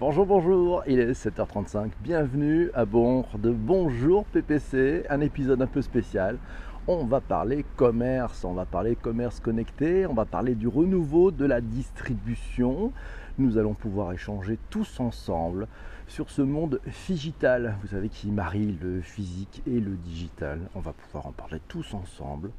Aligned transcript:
Bonjour, 0.00 0.26
bonjour, 0.26 0.84
il 0.86 1.00
est 1.00 1.10
7h35, 1.10 1.90
bienvenue 2.00 2.70
à 2.72 2.84
bord 2.84 3.36
de 3.36 3.50
Bonjour 3.50 4.24
PPC, 4.26 5.02
un 5.10 5.20
épisode 5.20 5.60
un 5.60 5.66
peu 5.66 5.82
spécial. 5.82 6.38
On 6.86 7.04
va 7.04 7.20
parler 7.20 7.64
commerce, 7.74 8.44
on 8.44 8.52
va 8.52 8.64
parler 8.64 8.94
commerce 8.94 9.40
connecté, 9.40 10.06
on 10.06 10.14
va 10.14 10.24
parler 10.24 10.54
du 10.54 10.68
renouveau 10.68 11.32
de 11.32 11.44
la 11.44 11.60
distribution. 11.60 12.92
Nous 13.38 13.58
allons 13.58 13.74
pouvoir 13.74 14.12
échanger 14.12 14.56
tous 14.70 15.00
ensemble 15.00 15.66
sur 16.06 16.30
ce 16.30 16.42
monde 16.42 16.80
digital, 17.08 17.74
vous 17.82 17.88
savez, 17.88 18.08
qui 18.08 18.30
marie 18.30 18.78
le 18.80 19.00
physique 19.00 19.64
et 19.66 19.80
le 19.80 19.96
digital. 19.96 20.60
On 20.76 20.80
va 20.80 20.92
pouvoir 20.92 21.26
en 21.26 21.32
parler 21.32 21.60
tous 21.66 21.92
ensemble 21.92 22.52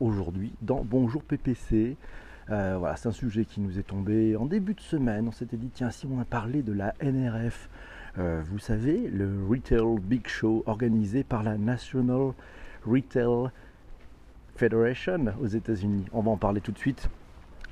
aujourd'hui 0.00 0.54
dans 0.62 0.82
Bonjour 0.82 1.22
PPC. 1.22 1.98
Euh, 2.50 2.76
voilà, 2.78 2.96
c'est 2.96 3.08
un 3.08 3.12
sujet 3.12 3.44
qui 3.44 3.60
nous 3.60 3.78
est 3.78 3.82
tombé 3.82 4.36
en 4.36 4.46
début 4.46 4.74
de 4.74 4.80
semaine. 4.80 5.26
On 5.26 5.32
s'était 5.32 5.56
dit, 5.56 5.70
tiens, 5.72 5.90
si 5.90 6.06
on 6.06 6.20
a 6.20 6.24
parlé 6.24 6.62
de 6.62 6.72
la 6.72 6.94
NRF, 7.02 7.68
euh, 8.18 8.40
vous 8.44 8.58
savez, 8.58 9.08
le 9.08 9.44
Retail 9.48 9.98
Big 10.00 10.26
Show 10.28 10.62
organisé 10.66 11.24
par 11.24 11.42
la 11.42 11.58
National 11.58 12.32
Retail 12.86 13.50
Federation 14.54 15.34
aux 15.40 15.46
États-Unis. 15.46 16.04
On 16.12 16.22
va 16.22 16.30
en 16.30 16.36
parler 16.36 16.60
tout 16.60 16.72
de 16.72 16.78
suite. 16.78 17.08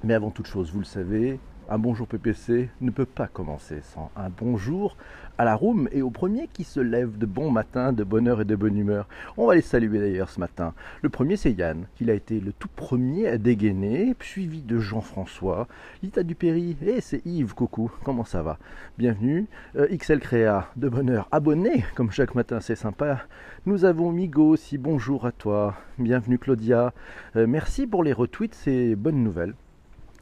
Mais 0.02 0.14
avant 0.14 0.30
toute 0.30 0.46
chose, 0.46 0.72
vous 0.72 0.80
le 0.80 0.84
savez, 0.84 1.38
un 1.68 1.78
bonjour 1.78 2.06
PPC 2.06 2.68
ne 2.80 2.90
peut 2.90 3.06
pas 3.06 3.26
commencer 3.26 3.80
sans 3.82 4.10
un 4.16 4.28
bonjour 4.28 4.96
à 5.38 5.44
la 5.44 5.54
room 5.54 5.88
et 5.92 6.02
au 6.02 6.10
premier 6.10 6.48
qui 6.52 6.62
se 6.62 6.78
lève 6.78 7.18
de 7.18 7.26
bon 7.26 7.50
matin, 7.50 7.92
de 7.92 8.04
bonne 8.04 8.28
heure 8.28 8.40
et 8.40 8.44
de 8.44 8.54
bonne 8.54 8.76
humeur. 8.76 9.08
On 9.36 9.46
va 9.46 9.54
les 9.54 9.62
saluer 9.62 9.98
d'ailleurs 9.98 10.30
ce 10.30 10.38
matin. 10.38 10.74
Le 11.02 11.08
premier 11.08 11.36
c'est 11.36 11.52
Yann, 11.52 11.86
qui 11.96 12.08
a 12.10 12.14
été 12.14 12.38
le 12.38 12.52
tout 12.52 12.68
premier 12.74 13.28
à 13.28 13.38
dégainer, 13.38 14.14
suivi 14.20 14.62
de 14.62 14.78
Jean-François, 14.78 15.66
Lita 16.02 16.22
Dupéry, 16.22 16.76
et 16.82 17.00
c'est 17.00 17.24
Yves, 17.26 17.54
coucou, 17.54 17.90
comment 18.04 18.24
ça 18.24 18.42
va? 18.42 18.58
Bienvenue. 18.98 19.46
Euh, 19.76 19.88
XL 19.96 20.20
Créa, 20.20 20.68
de 20.76 20.88
bonne 20.88 21.10
heure, 21.10 21.28
abonné, 21.32 21.84
comme 21.96 22.10
chaque 22.10 22.34
matin, 22.34 22.60
c'est 22.60 22.76
sympa. 22.76 23.22
Nous 23.66 23.84
avons 23.84 24.12
Migo 24.12 24.50
aussi, 24.50 24.78
bonjour 24.78 25.26
à 25.26 25.32
toi. 25.32 25.74
Bienvenue 25.98 26.38
Claudia. 26.38 26.92
Euh, 27.36 27.46
merci 27.46 27.86
pour 27.86 28.04
les 28.04 28.12
retweets, 28.12 28.54
c'est 28.54 28.94
bonne 28.94 29.22
nouvelle. 29.24 29.54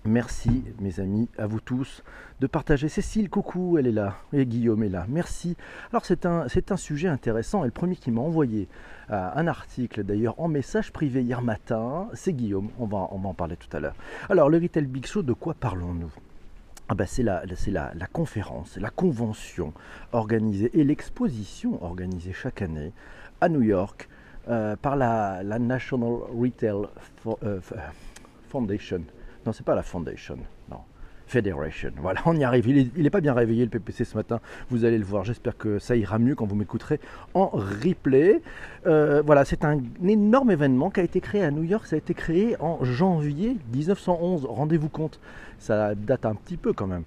Merci 0.05 0.65
mes 0.81 0.99
amis, 0.99 1.29
à 1.39 1.47
vous 1.47 1.61
tous, 1.61 2.03
de 2.41 2.49
partager. 2.49 2.89
Cécile, 2.89 3.31
coucou, 3.31 3.79
elle 3.79 3.87
est 3.87 3.93
là, 3.93 4.17
et 4.33 4.47
Guillaume 4.47 4.83
est 4.83 4.89
là. 4.89 5.07
Merci. 5.09 5.57
Alors 5.93 6.05
c'est 6.05 6.27
un, 6.27 6.49
c'est 6.49 6.73
un 6.73 6.77
sujet 6.77 7.07
intéressant, 7.07 7.63
et 7.63 7.67
le 7.67 7.73
premier 7.73 7.95
qui 7.95 8.11
m'a 8.11 8.21
envoyé 8.21 8.69
un 9.09 9.47
article 9.47 10.03
d'ailleurs 10.03 10.41
en 10.41 10.49
message 10.49 10.91
privé 10.91 11.23
hier 11.23 11.41
matin, 11.41 12.09
c'est 12.15 12.33
Guillaume, 12.33 12.71
on 12.81 12.87
va, 12.87 13.09
on 13.13 13.19
va 13.19 13.29
en 13.29 13.35
parler 13.35 13.57
tout 13.57 13.75
à 13.77 13.79
l'heure. 13.79 13.95
Alors 14.29 14.49
le 14.49 14.59
Retail 14.59 14.87
Big 14.87 15.07
Show, 15.07 15.23
de 15.23 15.35
quoi 15.35 15.55
parlons-nous? 15.55 16.13
Ah 16.89 16.95
ben 16.95 17.07
c'est 17.07 17.23
la, 17.23 17.45
la, 17.69 17.93
la 17.95 18.07
conférence, 18.07 18.77
la 18.79 18.91
convention 18.91 19.73
organisée 20.11 20.71
et 20.79 20.83
l'exposition 20.83 21.83
organisée 21.85 22.33
chaque 22.33 22.61
année 22.61 22.93
à 23.41 23.49
New 23.49 23.63
York 23.63 24.09
euh, 24.49 24.75
par 24.75 24.97
la, 24.97 25.43
la, 25.45 25.61
National 25.61 26.15
Retail 26.37 26.87
euh, 27.45 27.61
Foundation. 28.49 29.03
Non, 29.47 29.53
c'est 29.53 29.65
pas 29.65 29.75
la 29.75 29.83
Foundation. 29.83 30.39
Non. 30.71 30.79
Federation. 31.27 31.93
Voilà, 31.97 32.21
on 32.27 32.37
y 32.37 32.45
arrive. 32.45 32.69
Il 32.69 33.03
n'est 33.03 33.11
pas 33.11 33.21
bien 33.21 33.33
réveillé 33.33 33.65
le 33.65 33.71
PPC 33.71 34.05
ce 34.05 34.17
matin. 34.17 34.41
Vous 34.69 34.85
allez 34.85 34.99
le 34.99 35.05
voir. 35.05 35.25
J'espère 35.25 35.57
que 35.57 35.79
ça 35.79 35.97
ira 35.97 36.19
mieux 36.19 36.35
quand 36.35 36.47
vous 36.47 36.57
m'écouterez 36.57 37.01
en 37.35 37.47
replay. 37.47 38.43
Euh, 38.87 39.23
voilà, 39.25 39.45
c'est 39.45 39.65
un 39.65 39.81
énorme 40.07 40.51
événement 40.51 40.91
qui 40.91 41.01
a 41.01 41.03
été 41.03 41.21
créé 41.21 41.43
à 41.43 41.51
New 41.51 41.63
York. 41.63 41.87
Ça 41.87 41.97
a 41.97 41.99
été 41.99 42.13
créé 42.13 42.57
en 42.61 42.85
janvier 42.85 43.57
1911. 43.73 44.45
Rendez-vous 44.45 44.91
compte, 44.91 45.21
ça 45.59 45.95
date 45.95 46.27
un 46.27 46.35
petit 46.35 46.57
peu 46.57 46.73
quand 46.73 46.87
même. 46.87 47.05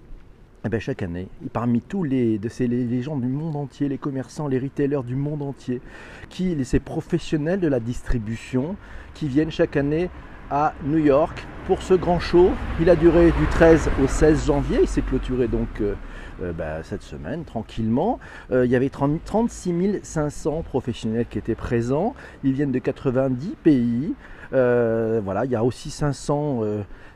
Eh 0.66 0.68
bien, 0.68 0.80
chaque 0.80 1.02
année, 1.02 1.28
parmi 1.52 1.80
tous 1.80 2.02
les, 2.02 2.38
de 2.38 2.48
ces, 2.48 2.66
les, 2.66 3.00
gens 3.00 3.16
du 3.16 3.28
monde 3.28 3.54
entier, 3.54 3.88
les 3.88 3.98
commerçants, 3.98 4.48
les 4.48 4.58
retailers 4.58 5.04
du 5.04 5.14
monde 5.14 5.42
entier, 5.42 5.80
qui, 6.28 6.64
ces 6.64 6.80
professionnels 6.80 7.60
de 7.60 7.68
la 7.68 7.78
distribution, 7.78 8.74
qui 9.14 9.28
viennent 9.28 9.52
chaque 9.52 9.76
année 9.76 10.10
à 10.50 10.74
New 10.84 10.98
York 10.98 11.46
pour 11.66 11.82
ce 11.82 11.94
grand 11.94 12.20
show. 12.20 12.50
Il 12.80 12.88
a 12.90 12.96
duré 12.96 13.32
du 13.32 13.46
13 13.50 13.90
au 14.02 14.06
16 14.06 14.46
janvier. 14.46 14.78
Il 14.82 14.88
s'est 14.88 15.02
clôturé 15.02 15.48
donc 15.48 15.68
euh, 15.80 15.94
euh, 16.42 16.52
bah, 16.52 16.82
cette 16.82 17.02
semaine 17.02 17.44
tranquillement. 17.44 18.20
Euh, 18.52 18.64
il 18.64 18.70
y 18.70 18.76
avait 18.76 18.88
30, 18.88 19.24
36 19.24 20.00
500 20.02 20.62
professionnels 20.62 21.26
qui 21.28 21.38
étaient 21.38 21.56
présents. 21.56 22.14
Ils 22.44 22.52
viennent 22.52 22.72
de 22.72 22.78
90 22.78 23.56
pays. 23.62 24.14
voilà, 24.52 25.44
il 25.44 25.50
y 25.50 25.56
a 25.56 25.64
aussi 25.64 25.90
500, 25.90 26.62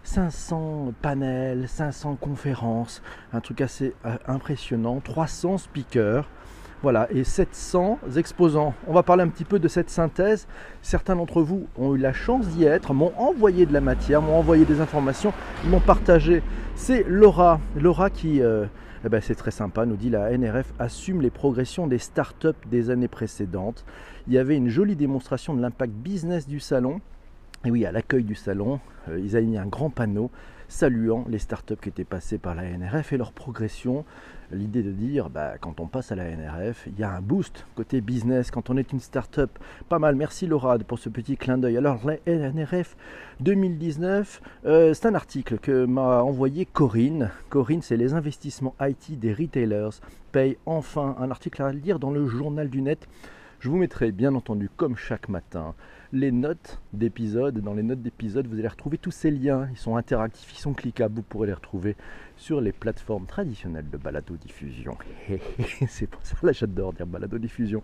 500 0.03 0.95
panels, 1.01 1.69
500 1.69 2.17
conférences, 2.21 3.03
un 3.33 3.41
truc 3.41 3.61
assez 3.61 3.95
impressionnant, 4.27 5.01
300 5.01 5.59
speakers. 5.59 6.29
Voilà, 6.83 7.09
et 7.11 7.25
700 7.25 7.99
exposants. 8.17 8.73
On 8.87 8.95
va 8.95 9.03
parler 9.03 9.23
un 9.23 9.29
petit 9.29 9.45
peu 9.45 9.59
de 9.59 9.69
cette 9.69 9.91
synthèse. 9.91 10.47
Certains 10.81 11.15
d'entre 11.15 11.43
vous 11.43 11.67
ont 11.77 11.95
eu 11.95 11.99
la 11.99 12.15
chance 12.15 12.49
d'y 12.49 12.65
être, 12.65 12.95
m'ont 12.95 13.13
envoyé 13.19 13.67
de 13.67 13.73
la 13.75 13.83
matière, 13.83 14.23
m'ont 14.23 14.39
envoyé 14.39 14.65
des 14.65 14.81
informations, 14.81 15.35
m'ont 15.67 15.81
partagé. 15.81 16.43
C'est 16.77 17.05
Laura, 17.07 17.61
Laura 17.77 18.09
qui, 18.09 18.41
euh, 18.41 18.65
eh 19.05 19.11
ben 19.11 19.21
c'est 19.21 19.35
très 19.35 19.51
sympa, 19.51 19.85
nous 19.85 19.97
dit 19.97 20.09
la 20.09 20.31
NRF 20.31 20.73
assume 20.79 21.21
les 21.21 21.29
progressions 21.29 21.87
des 21.87 21.99
startups 21.99 22.49
des 22.71 22.89
années 22.89 23.09
précédentes. 23.09 23.85
Il 24.27 24.33
y 24.33 24.39
avait 24.39 24.57
une 24.57 24.71
jolie 24.71 24.97
démonstration 24.97 25.53
de 25.55 25.61
l'impact 25.61 25.93
business 25.93 26.49
du 26.49 26.61
salon. 26.61 27.03
Et 27.67 27.71
oui, 27.71 27.85
à 27.85 27.93
l'accueil 27.93 28.25
du 28.25 28.35
salon, 28.35 28.81
euh, 29.11 29.21
ils 29.21 29.37
avaient 29.37 29.45
mis 29.45 29.59
un 29.59 29.67
grand 29.67 29.91
panneau 29.91 30.31
saluant 30.67 31.27
les 31.29 31.39
startups 31.39 31.77
qui 31.77 31.91
étaient 31.91 32.05
passées 32.05 32.39
par 32.39 32.55
la 32.55 32.63
NRF 32.63 33.13
et 33.13 33.19
leur 33.19 33.33
progression 33.33 34.07
l'idée 34.53 34.83
de 34.83 34.93
dire 34.93 35.31
bah, 35.31 35.55
quand 35.61 35.81
on 35.81 35.87
passe 35.87 36.13
à 36.13 36.15
la 36.15 36.25
NRF, 36.25 36.87
il 36.87 36.99
y 36.99 37.03
a 37.03 37.11
un 37.11 37.21
boost 37.21 37.67
côté 37.75 38.01
business 38.01 38.51
quand 38.51 38.71
on 38.71 38.77
est 38.77 38.93
une 38.93 39.01
start-up. 39.01 39.59
Pas 39.89 39.99
mal, 39.99 40.15
merci 40.17 40.47
Laura 40.47 40.79
pour 40.79 40.99
ce 40.99 41.09
petit 41.09 41.37
clin 41.37 41.59
d'œil. 41.59 41.77
Alors 41.77 42.01
la 42.07 42.17
NRF 42.27 42.97
2019, 43.41 44.43
euh, 44.67 44.95
c'est 44.95 45.07
un 45.07 45.15
article 45.15 45.59
que 45.59 45.85
m'a 45.85 46.23
envoyé 46.23 46.67
Corinne. 46.67 47.31
Corinne, 47.49 47.83
c'est 47.83 47.97
les 47.97 48.15
investissements 48.15 48.75
IT 48.81 49.19
des 49.19 49.33
retailers 49.33 50.01
payent 50.33 50.59
enfin. 50.67 51.17
Un 51.19 51.31
article 51.31 51.63
à 51.63 51.73
lire 51.73 51.99
dans 51.99 52.11
le 52.11 52.27
journal 52.27 52.69
du 52.69 52.83
net. 52.83 53.09
Je 53.61 53.69
vous 53.69 53.77
mettrai 53.77 54.11
bien 54.11 54.35
entendu, 54.35 54.71
comme 54.75 54.97
chaque 54.97 55.29
matin, 55.29 55.75
les 56.13 56.33
notes 56.33 56.81
d'épisode. 56.93 57.61
Dans 57.61 57.75
les 57.75 57.83
notes 57.83 58.03
d'épisode, 58.03 58.47
vous 58.47 58.59
allez 58.59 58.69
retrouver 58.69 58.99
tous 58.99 59.11
ces 59.11 59.31
liens. 59.31 59.69
Ils 59.71 59.77
sont 59.77 59.97
interactifs, 59.97 60.53
ils 60.53 60.61
sont 60.61 60.75
cliquables. 60.75 61.15
Vous 61.15 61.23
pourrez 61.23 61.47
les 61.49 61.55
retrouver 61.55 61.97
sur 62.37 62.61
les 62.61 62.73
plateformes 62.73 63.27
traditionnelles 63.27 63.89
de 63.91 63.97
balado-diffusion. 63.97 64.97
C'est 65.89 66.07
pour 66.07 66.25
ça 66.25 66.37
là 66.43 66.53
j'adore 66.53 66.93
dire 66.93 67.07
balado-diffusion. 67.07 67.83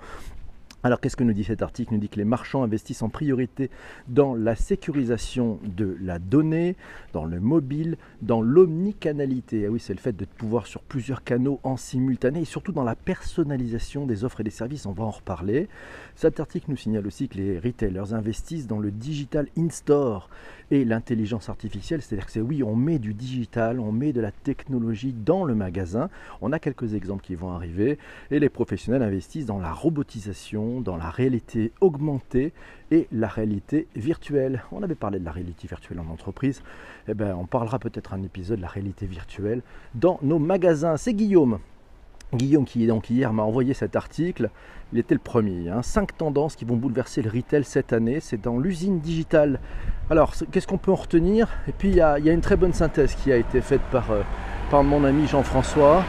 Alors 0.86 1.00
qu'est-ce 1.00 1.16
que 1.16 1.24
nous 1.24 1.32
dit 1.32 1.42
cet 1.42 1.62
article? 1.62 1.94
Il 1.94 1.96
nous 1.96 2.00
dit 2.00 2.08
que 2.08 2.16
les 2.16 2.24
marchands 2.24 2.62
investissent 2.62 3.02
en 3.02 3.08
priorité 3.08 3.70
dans 4.06 4.36
la 4.36 4.54
sécurisation 4.54 5.58
de 5.64 5.96
la 6.00 6.20
donnée, 6.20 6.76
dans 7.12 7.24
le 7.24 7.40
mobile, 7.40 7.96
dans 8.22 8.40
l'omnicanalité. 8.40 9.64
Ah 9.66 9.70
oui, 9.72 9.80
c'est 9.80 9.94
le 9.94 9.98
fait 9.98 10.16
de 10.16 10.24
pouvoir 10.24 10.68
sur 10.68 10.82
plusieurs 10.82 11.24
canaux 11.24 11.58
en 11.64 11.76
simultané 11.76 12.42
et 12.42 12.44
surtout 12.44 12.70
dans 12.70 12.84
la 12.84 12.94
personnalisation 12.94 14.06
des 14.06 14.22
offres 14.22 14.42
et 14.42 14.44
des 14.44 14.50
services. 14.50 14.86
On 14.86 14.92
va 14.92 15.02
en 15.02 15.10
reparler. 15.10 15.68
Cet 16.14 16.38
article 16.38 16.66
nous 16.70 16.76
signale 16.76 17.08
aussi 17.08 17.28
que 17.28 17.36
les 17.36 17.58
retailers 17.58 18.14
investissent 18.14 18.68
dans 18.68 18.78
le 18.78 18.92
digital 18.92 19.48
in-store 19.58 20.30
et 20.70 20.84
l'intelligence 20.84 21.48
artificielle. 21.48 22.02
C'est-à-dire 22.02 22.26
que 22.26 22.32
c'est 22.32 22.40
oui, 22.40 22.62
on 22.62 22.76
met 22.76 22.98
du 22.98 23.14
digital, 23.14 23.80
on 23.80 23.92
met 23.92 24.12
de 24.12 24.20
la 24.20 24.32
technologie 24.32 25.12
dans 25.12 25.44
le 25.44 25.54
magasin. 25.54 26.08
On 26.40 26.52
a 26.52 26.58
quelques 26.58 26.94
exemples 26.94 27.22
qui 27.22 27.34
vont 27.34 27.50
arriver 27.50 27.98
et 28.30 28.38
les 28.38 28.48
professionnels 28.48 29.02
investissent 29.02 29.46
dans 29.46 29.58
la 29.58 29.72
robotisation 29.72 30.80
dans 30.80 30.96
la 30.96 31.10
réalité 31.10 31.72
augmentée 31.80 32.52
et 32.90 33.08
la 33.12 33.28
réalité 33.28 33.86
virtuelle. 33.96 34.62
On 34.72 34.82
avait 34.82 34.94
parlé 34.94 35.18
de 35.18 35.24
la 35.24 35.32
réalité 35.32 35.68
virtuelle 35.68 36.00
en 36.00 36.10
entreprise. 36.12 36.62
Eh 37.08 37.14
bien, 37.14 37.36
on 37.36 37.46
parlera 37.46 37.78
peut-être 37.78 38.14
un 38.14 38.22
épisode 38.22 38.58
de 38.58 38.62
la 38.62 38.68
réalité 38.68 39.06
virtuelle 39.06 39.62
dans 39.94 40.18
nos 40.22 40.38
magasins. 40.38 40.96
C'est 40.96 41.14
Guillaume. 41.14 41.58
Guillaume 42.34 42.64
qui 42.64 42.86
donc 42.86 43.08
hier 43.08 43.32
m'a 43.32 43.44
envoyé 43.44 43.72
cet 43.72 43.96
article. 43.96 44.50
Il 44.92 44.98
était 44.98 45.14
le 45.14 45.20
premier. 45.20 45.68
Hein. 45.68 45.82
Cinq 45.82 46.16
tendances 46.16 46.56
qui 46.56 46.64
vont 46.64 46.76
bouleverser 46.76 47.22
le 47.22 47.30
retail 47.30 47.64
cette 47.64 47.92
année. 47.92 48.18
C'est 48.20 48.40
dans 48.40 48.58
l'usine 48.58 49.00
digitale. 49.00 49.60
Alors, 50.10 50.34
qu'est-ce 50.50 50.66
qu'on 50.66 50.78
peut 50.78 50.92
en 50.92 50.96
retenir? 50.96 51.48
Et 51.68 51.72
puis, 51.72 51.88
il 51.88 51.96
y, 51.96 52.00
a, 52.00 52.18
une 52.18 52.40
très 52.40 52.56
bonne 52.56 52.72
synthèse 52.72 53.14
qui 53.14 53.32
a 53.32 53.36
été 53.36 53.60
faite 53.60 53.80
par, 53.90 54.10
euh, 54.10 54.22
par 54.70 54.84
mon 54.84 55.04
ami 55.04 55.26
Jean-François 55.26 56.04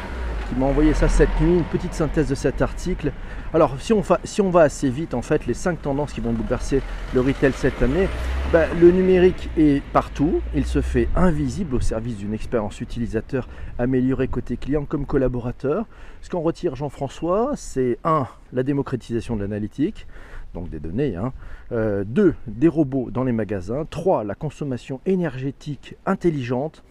qui 0.49 0.59
m'a 0.59 0.65
envoyé 0.65 0.93
ça 0.93 1.09
cette 1.09 1.41
nuit, 1.41 1.57
une 1.57 1.63
petite 1.63 1.93
synthèse 1.93 2.29
de 2.29 2.35
cet 2.35 2.61
article. 2.61 3.11
Alors 3.53 3.79
si 3.79 3.93
on, 3.93 4.01
va, 4.01 4.61
assez 4.61 4.89
vite, 4.89 5.13
en 5.13 5.21
fait, 5.21 5.45
les 5.45 5.53
cinq 5.53 5.81
tendances 5.81 6.13
qui 6.13 6.19
vont 6.19 6.33
bouleverser 6.33 6.81
le 7.13 7.21
retail 7.21 7.53
cette 7.53 7.81
année, 7.81 8.07
ben, 8.51 8.67
le 8.79 8.91
numérique 8.91 9.49
est 9.57 9.81
partout, 9.93 10.41
il 10.53 10.65
se 10.65 10.81
fait 10.81 11.07
invisible 11.15 11.75
au 11.75 11.79
service 11.79 12.17
d'une 12.17 12.33
expérience 12.33 12.81
utilisateur 12.81 13.47
améliorée 13.79 14.27
côté 14.27 14.57
client 14.57 14.85
comme 14.85 15.05
collaborateur. 15.05 15.85
Ce 16.21 16.29
qu'en 16.29 16.41
retire 16.41 16.75
Jean-François, 16.75 17.53
c'est 17.55 17.97
1. 18.03 18.27
La 18.53 18.63
démocratisation 18.63 19.35
de 19.35 19.41
l'analytique 19.41 20.07
donc 20.53 20.69
des 20.69 20.79
données. 20.79 21.11
2. 21.11 21.17
Hein. 21.17 21.33
Euh, 21.71 22.03
des 22.47 22.67
robots 22.67 23.11
dans 23.11 23.23
les 23.23 23.31
magasins. 23.31 23.85
3. 23.89 24.23
La 24.23 24.35
consommation 24.35 24.99
énergétique 25.05 25.95
intelligente. 26.05 26.83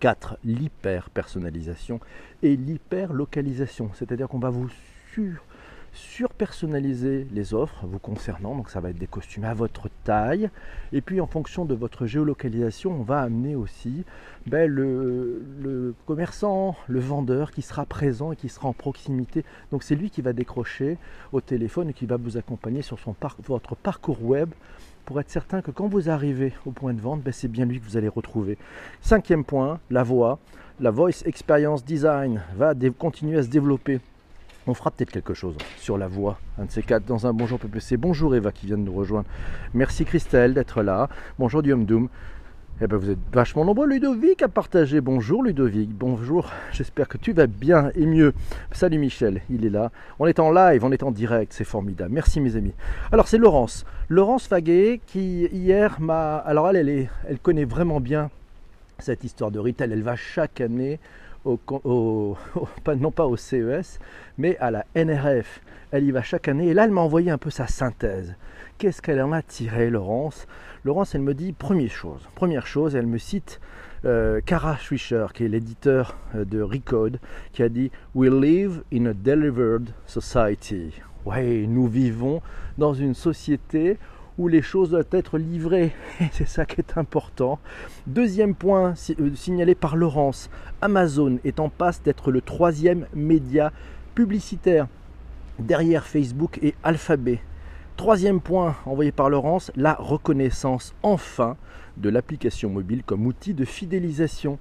4. 0.00 0.38
L'hyper-personnalisation 0.44 2.00
et 2.42 2.56
l'hyper-localisation. 2.56 3.90
C'est-à-dire 3.94 4.28
qu'on 4.28 4.38
va 4.38 4.50
vous 4.50 4.68
sur 5.14 5.42
surpersonnaliser 5.98 7.26
les 7.32 7.54
offres 7.54 7.84
vous 7.86 7.98
concernant. 7.98 8.54
Donc 8.54 8.70
ça 8.70 8.80
va 8.80 8.90
être 8.90 8.98
des 8.98 9.06
costumes 9.06 9.44
à 9.44 9.54
votre 9.54 9.88
taille. 10.04 10.48
Et 10.92 11.00
puis 11.00 11.20
en 11.20 11.26
fonction 11.26 11.64
de 11.64 11.74
votre 11.74 12.06
géolocalisation, 12.06 12.92
on 12.92 13.02
va 13.02 13.20
amener 13.20 13.56
aussi 13.56 14.04
ben, 14.46 14.70
le, 14.70 15.94
commerçant, 16.06 16.76
le 16.86 17.00
vendeur 17.00 17.50
qui 17.50 17.62
sera 17.62 17.84
présent 17.84 18.32
et 18.32 18.36
qui 18.36 18.48
sera 18.48 18.68
en 18.68 18.72
proximité. 18.72 19.44
Donc 19.72 19.82
c'est 19.82 19.96
lui 19.96 20.10
qui 20.10 20.22
va 20.22 20.32
décrocher 20.32 20.98
au 21.32 21.40
téléphone 21.40 21.90
et 21.90 21.92
qui 21.92 22.06
va 22.06 22.16
vous 22.16 22.36
accompagner 22.36 22.82
sur 22.82 22.98
votre 23.46 23.74
parcours 23.74 24.22
web 24.22 24.50
pour 25.04 25.20
être 25.20 25.30
certain 25.30 25.62
que 25.62 25.70
quand 25.70 25.88
vous 25.88 26.10
arrivez 26.10 26.52
au 26.66 26.70
point 26.70 26.94
de 26.94 27.00
vente, 27.00 27.22
ben, 27.22 27.32
c'est 27.32 27.48
bien 27.48 27.64
lui 27.64 27.80
que 27.80 27.84
vous 27.84 27.96
allez 27.96 28.08
retrouver. 28.08 28.56
Cinquième 29.00 29.44
point, 29.44 29.80
la 29.90 30.04
voix. 30.04 30.38
La 30.80 30.92
Voice 30.92 31.24
Experience 31.24 31.84
Design 31.84 32.40
va 32.56 32.72
continuer 32.96 33.38
à 33.38 33.42
se 33.42 33.48
développer 33.48 33.98
on 34.68 34.74
fera 34.74 34.90
peut-être 34.90 35.10
quelque 35.10 35.32
chose 35.32 35.56
sur 35.78 35.96
la 35.96 36.08
voix, 36.08 36.38
un 36.58 36.66
de 36.66 36.70
ces 36.70 36.82
quatre, 36.82 37.06
dans 37.06 37.26
un 37.26 37.32
bonjour 37.32 37.58
PPC. 37.58 37.96
Bonjour 37.96 38.36
Eva 38.36 38.52
qui 38.52 38.66
vient 38.66 38.76
de 38.76 38.82
nous 38.82 38.92
rejoindre. 38.92 39.26
Merci 39.72 40.04
Christelle 40.04 40.52
d'être 40.52 40.82
là. 40.82 41.08
Bonjour 41.38 41.62
Diom 41.62 41.86
Doom. 41.86 42.08
Eh 42.80 42.86
ben, 42.86 42.96
vous 42.96 43.10
êtes 43.10 43.18
vachement 43.32 43.64
nombreux, 43.64 43.88
Ludovic, 43.88 44.42
à 44.42 44.48
partager. 44.48 45.00
Bonjour 45.00 45.42
Ludovic, 45.42 45.90
bonjour, 45.90 46.50
j'espère 46.70 47.08
que 47.08 47.16
tu 47.16 47.32
vas 47.32 47.46
bien 47.46 47.90
et 47.94 48.04
mieux. 48.04 48.34
Salut 48.70 48.98
Michel, 48.98 49.40
il 49.48 49.64
est 49.64 49.70
là. 49.70 49.90
On 50.18 50.26
est 50.26 50.38
en 50.38 50.52
live, 50.52 50.84
on 50.84 50.92
est 50.92 51.02
en 51.02 51.10
direct, 51.10 51.54
c'est 51.54 51.64
formidable. 51.64 52.12
Merci 52.12 52.38
mes 52.38 52.54
amis. 52.54 52.74
Alors 53.10 53.26
c'est 53.26 53.38
Laurence, 53.38 53.86
Laurence 54.10 54.46
Faguet 54.46 55.00
qui 55.06 55.46
hier 55.46 55.98
m'a... 55.98 56.36
Alors 56.36 56.68
elle, 56.68 56.76
elle, 56.76 57.08
elle 57.26 57.38
connaît 57.38 57.64
vraiment 57.64 58.00
bien 58.00 58.30
cette 58.98 59.24
histoire 59.24 59.50
de 59.50 59.58
retail, 59.58 59.92
elle 59.92 60.02
va 60.02 60.14
chaque 60.16 60.60
année 60.60 61.00
non 61.46 63.10
pas 63.10 63.26
au 63.26 63.36
CES, 63.36 63.98
mais 64.36 64.56
à 64.58 64.70
la 64.70 64.84
NRF. 64.94 65.60
Elle 65.90 66.04
y 66.04 66.10
va 66.10 66.22
chaque 66.22 66.48
année 66.48 66.68
et 66.68 66.74
là, 66.74 66.84
elle 66.84 66.90
m'a 66.90 67.00
envoyé 67.00 67.30
un 67.30 67.38
peu 67.38 67.50
sa 67.50 67.66
synthèse. 67.66 68.34
Qu'est-ce 68.76 69.00
qu'elle 69.00 69.22
en 69.22 69.32
a 69.32 69.42
tiré, 69.42 69.90
Laurence? 69.90 70.46
Laurence, 70.84 71.14
elle 71.14 71.22
me 71.22 71.34
dit 71.34 71.52
première 71.52 71.90
chose. 71.90 72.28
Première 72.34 72.66
chose, 72.66 72.94
elle 72.94 73.06
me 73.06 73.18
cite 73.18 73.60
euh, 74.04 74.40
Kara 74.44 74.76
qui 74.76 75.44
est 75.44 75.48
l'éditeur 75.48 76.16
euh, 76.34 76.44
de 76.44 76.60
Recode, 76.60 77.18
qui 77.52 77.62
a 77.62 77.68
dit 77.68 77.90
We 78.14 78.30
live 78.30 78.82
in 78.92 79.06
a 79.06 79.14
delivered 79.14 79.90
society. 80.06 80.92
Ouais, 81.24 81.66
nous 81.66 81.88
vivons 81.88 82.40
dans 82.76 82.94
une 82.94 83.14
société 83.14 83.98
où 84.38 84.48
les 84.48 84.62
choses 84.62 84.90
doivent 84.90 85.06
être 85.10 85.36
livrées. 85.36 85.92
c'est 86.32 86.48
ça 86.48 86.64
qui 86.64 86.80
est 86.80 86.96
important. 86.96 87.58
Deuxième 88.06 88.54
point 88.54 88.94
euh, 89.20 89.34
signalé 89.34 89.74
par 89.74 89.96
Laurence, 89.96 90.48
Amazon 90.80 91.38
est 91.44 91.60
en 91.60 91.68
passe 91.68 92.02
d'être 92.02 92.30
le 92.30 92.40
troisième 92.40 93.06
média 93.14 93.72
publicitaire 94.14 94.86
derrière 95.58 96.06
Facebook 96.06 96.58
et 96.62 96.74
Alphabet. 96.82 97.40
Troisième 97.96 98.40
point 98.40 98.76
envoyé 98.86 99.10
par 99.10 99.28
Laurence, 99.28 99.72
la 99.74 99.94
reconnaissance 99.94 100.94
enfin 101.02 101.56
de 101.96 102.08
l'application 102.08 102.70
mobile 102.70 103.02
comme 103.04 103.26
outil 103.26 103.54
de 103.54 103.64
fidélisation. 103.64 104.58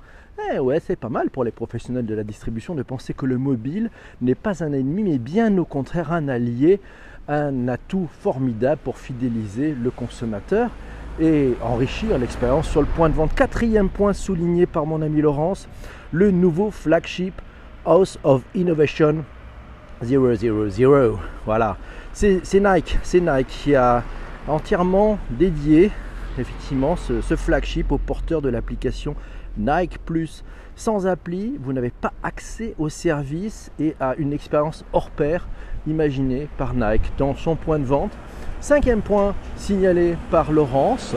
Eh 0.54 0.60
ouais, 0.60 0.80
c'est 0.80 0.96
pas 0.96 1.10
mal 1.10 1.30
pour 1.30 1.44
les 1.44 1.52
professionnels 1.52 2.06
de 2.06 2.16
la 2.16 2.24
distribution 2.24 2.74
de 2.74 2.82
penser 2.82 3.14
que 3.14 3.28
le 3.28 3.38
mobile 3.38 3.92
n'est 4.22 4.36
pas 4.36 4.64
un 4.64 4.74
ennemi, 4.74 5.04
mais 5.04 5.18
bien 5.20 5.56
au 5.58 5.66
contraire 5.66 6.12
un 6.14 6.28
allié 6.28 6.80
un 7.28 7.68
atout 7.68 8.08
formidable 8.22 8.80
pour 8.84 8.98
fidéliser 8.98 9.76
le 9.82 9.92
consommateur 9.92 10.70
et 11.20 11.54
enrichir 11.62 12.18
l'expérience 12.18 12.70
sur 12.70 12.82
le 12.82 12.88
point 12.88 13.10
de 13.10 13.16
vente. 13.16 13.34
Quatrième 13.34 13.90
point 13.90 14.14
souligné 14.14 14.66
par 14.66 14.86
mon 14.86 15.02
ami 15.02 15.22
Laurence, 15.22 15.68
le 16.12 16.32
nouveau 16.32 16.72
flagship 16.72 17.34
House 17.86 18.20
of 18.24 18.44
Innovation 18.56 19.24
000. 20.04 21.20
Voilà, 21.46 21.78
c'est 22.14 22.42
Nike, 22.54 22.98
c'est 23.04 23.20
Nike 23.20 23.48
qui 23.48 23.76
a 23.76 24.04
entièrement 24.48 25.18
dédié 25.30 25.92
effectivement 26.40 26.96
ce, 26.96 27.36
flagship 27.36 27.92
au 27.92 27.98
porteur 27.98 28.42
de 28.42 28.50
l'application 28.50 29.16
Nike 29.58 30.00
Plus. 30.06 30.44
Sans 30.76 31.08
appli, 31.08 31.58
vous 31.60 31.74
n'avez 31.74 31.90
pas 31.90 32.14
accès 32.22 32.76
au 32.78 32.90
service 32.90 33.72
et 33.80 33.96
à 34.00 34.16
une 34.18 34.34
expérience 34.34 34.86
hors 34.94 35.10
pair 35.10 35.48
imaginée 35.88 36.48
par 36.58 36.74
Nike 36.74 37.12
dans 37.18 37.36
son 37.36 37.56
point 37.56 37.80
de 37.80 37.86
vente. 37.86 38.12
Cinquième 38.62 39.02
point 39.02 39.34
signalé 39.56 40.16
par 40.30 40.52
Laurence, 40.52 41.16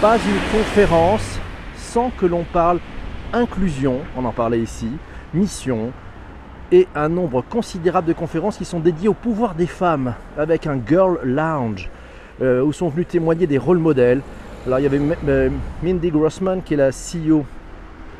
pas 0.00 0.16
une 0.16 0.58
conférence 0.58 1.38
sans 1.76 2.10
que 2.10 2.26
l'on 2.26 2.44
parle 2.44 2.80
inclusion, 3.32 4.00
on 4.16 4.24
en 4.24 4.32
parlait 4.32 4.60
ici, 4.60 4.90
mission, 5.32 5.92
et 6.72 6.88
un 6.94 7.08
nombre 7.08 7.42
considérable 7.42 8.08
de 8.08 8.12
conférences 8.12 8.56
qui 8.56 8.64
sont 8.64 8.80
dédiées 8.80 9.08
au 9.08 9.14
pouvoir 9.14 9.54
des 9.54 9.66
femmes, 9.66 10.14
avec 10.36 10.66
un 10.66 10.78
Girl 10.86 11.20
Lounge, 11.22 11.88
euh, 12.42 12.62
où 12.62 12.72
sont 12.72 12.88
venus 12.88 13.08
témoigner 13.08 13.46
des 13.46 13.58
rôles 13.58 13.78
modèles. 13.78 14.20
Alors 14.66 14.78
il 14.78 14.82
y 14.82 14.86
avait 14.86 15.00
euh, 15.28 15.50
Mindy 15.82 16.10
Grossman 16.10 16.62
qui 16.62 16.74
est 16.74 16.76
la 16.76 16.90
CEO 16.90 17.44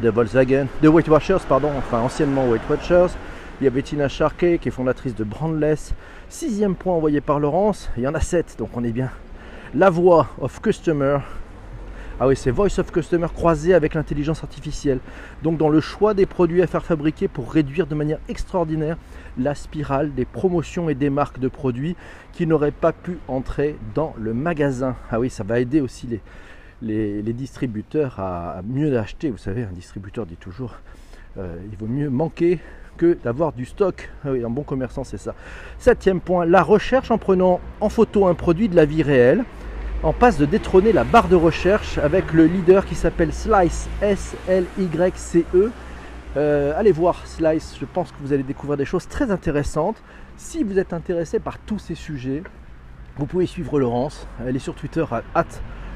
de 0.02 0.10
Volkswagen, 0.10 0.66
de 0.82 0.88
Weight 0.88 1.08
Watchers, 1.08 1.38
pardon, 1.48 1.70
enfin 1.76 2.00
anciennement 2.00 2.48
Weight 2.48 2.62
Watchers. 2.68 3.14
Il 3.60 3.64
y 3.64 3.66
a 3.66 3.70
Bettina 3.70 4.08
Sharkey 4.08 4.58
qui 4.58 4.68
est 4.68 4.72
fondatrice 4.72 5.14
de 5.14 5.24
Brandless. 5.24 5.94
Sixième 6.28 6.74
point 6.74 6.94
envoyé 6.94 7.20
par 7.20 7.40
Laurence, 7.40 7.90
il 7.96 8.02
y 8.02 8.08
en 8.08 8.14
a 8.14 8.20
sept, 8.20 8.56
donc 8.58 8.70
on 8.74 8.84
est 8.84 8.92
bien. 8.92 9.10
La 9.74 9.90
voix 9.90 10.28
of 10.40 10.60
customer. 10.60 11.18
Ah 12.18 12.26
oui, 12.26 12.34
c'est 12.34 12.50
Voice 12.50 12.78
of 12.78 12.90
Customer 12.90 13.26
croisé 13.32 13.74
avec 13.74 13.92
l'intelligence 13.92 14.42
artificielle. 14.42 15.00
Donc 15.42 15.58
dans 15.58 15.68
le 15.68 15.82
choix 15.82 16.14
des 16.14 16.24
produits 16.24 16.62
à 16.62 16.66
faire 16.66 16.82
fabriquer 16.82 17.28
pour 17.28 17.52
réduire 17.52 17.86
de 17.86 17.94
manière 17.94 18.20
extraordinaire 18.30 18.96
la 19.36 19.54
spirale 19.54 20.14
des 20.14 20.24
promotions 20.24 20.88
et 20.88 20.94
des 20.94 21.10
marques 21.10 21.38
de 21.38 21.48
produits 21.48 21.94
qui 22.32 22.46
n'auraient 22.46 22.70
pas 22.70 22.92
pu 22.92 23.18
entrer 23.28 23.76
dans 23.94 24.14
le 24.18 24.32
magasin. 24.32 24.96
Ah 25.10 25.20
oui, 25.20 25.28
ça 25.28 25.44
va 25.44 25.60
aider 25.60 25.82
aussi 25.82 26.08
les, 26.80 27.22
distributeurs 27.34 28.18
à, 28.18 28.62
mieux 28.66 28.98
acheter. 28.98 29.28
Vous 29.28 29.36
savez, 29.36 29.64
un 29.64 29.72
distributeur 29.72 30.24
dit 30.24 30.36
toujours 30.36 30.76
euh, 31.36 31.54
il 31.70 31.76
vaut 31.76 31.86
mieux 31.86 32.08
manquer 32.08 32.60
que 32.96 33.18
d'avoir 33.22 33.52
du 33.52 33.66
stock. 33.66 34.10
Ah 34.24 34.30
un 34.30 34.48
bon 34.48 34.62
commerçant, 34.62 35.04
c'est 35.04 35.18
ça. 35.18 35.34
Septième 35.78 36.20
point, 36.20 36.46
la 36.46 36.62
recherche 36.62 37.10
en 37.10 37.18
prenant 37.18 37.60
en 37.82 37.90
photo 37.90 38.26
un 38.26 38.34
produit 38.34 38.70
de 38.70 38.76
la 38.76 38.86
vie 38.86 39.02
réelle 39.02 39.44
en 40.02 40.12
passe 40.12 40.38
de 40.38 40.46
détrôner 40.46 40.92
la 40.92 41.04
barre 41.04 41.28
de 41.28 41.36
recherche 41.36 41.98
avec 41.98 42.32
le 42.32 42.46
leader 42.46 42.84
qui 42.86 42.94
s'appelle 42.94 43.32
Slice, 43.32 43.88
S-L-Y-C-E. 44.02 45.72
Euh, 46.36 46.72
allez 46.76 46.92
voir 46.92 47.26
Slice, 47.26 47.76
je 47.80 47.86
pense 47.86 48.12
que 48.12 48.16
vous 48.20 48.32
allez 48.32 48.42
découvrir 48.42 48.76
des 48.76 48.84
choses 48.84 49.08
très 49.08 49.30
intéressantes. 49.30 49.96
Si 50.36 50.62
vous 50.62 50.78
êtes 50.78 50.92
intéressé 50.92 51.38
par 51.38 51.58
tous 51.58 51.78
ces 51.78 51.94
sujets, 51.94 52.42
vous 53.16 53.26
pouvez 53.26 53.46
suivre 53.46 53.80
Laurence. 53.80 54.26
Elle 54.46 54.56
est 54.56 54.60
sur 54.60 54.74
Twitter 54.74 55.04
à 55.34 55.44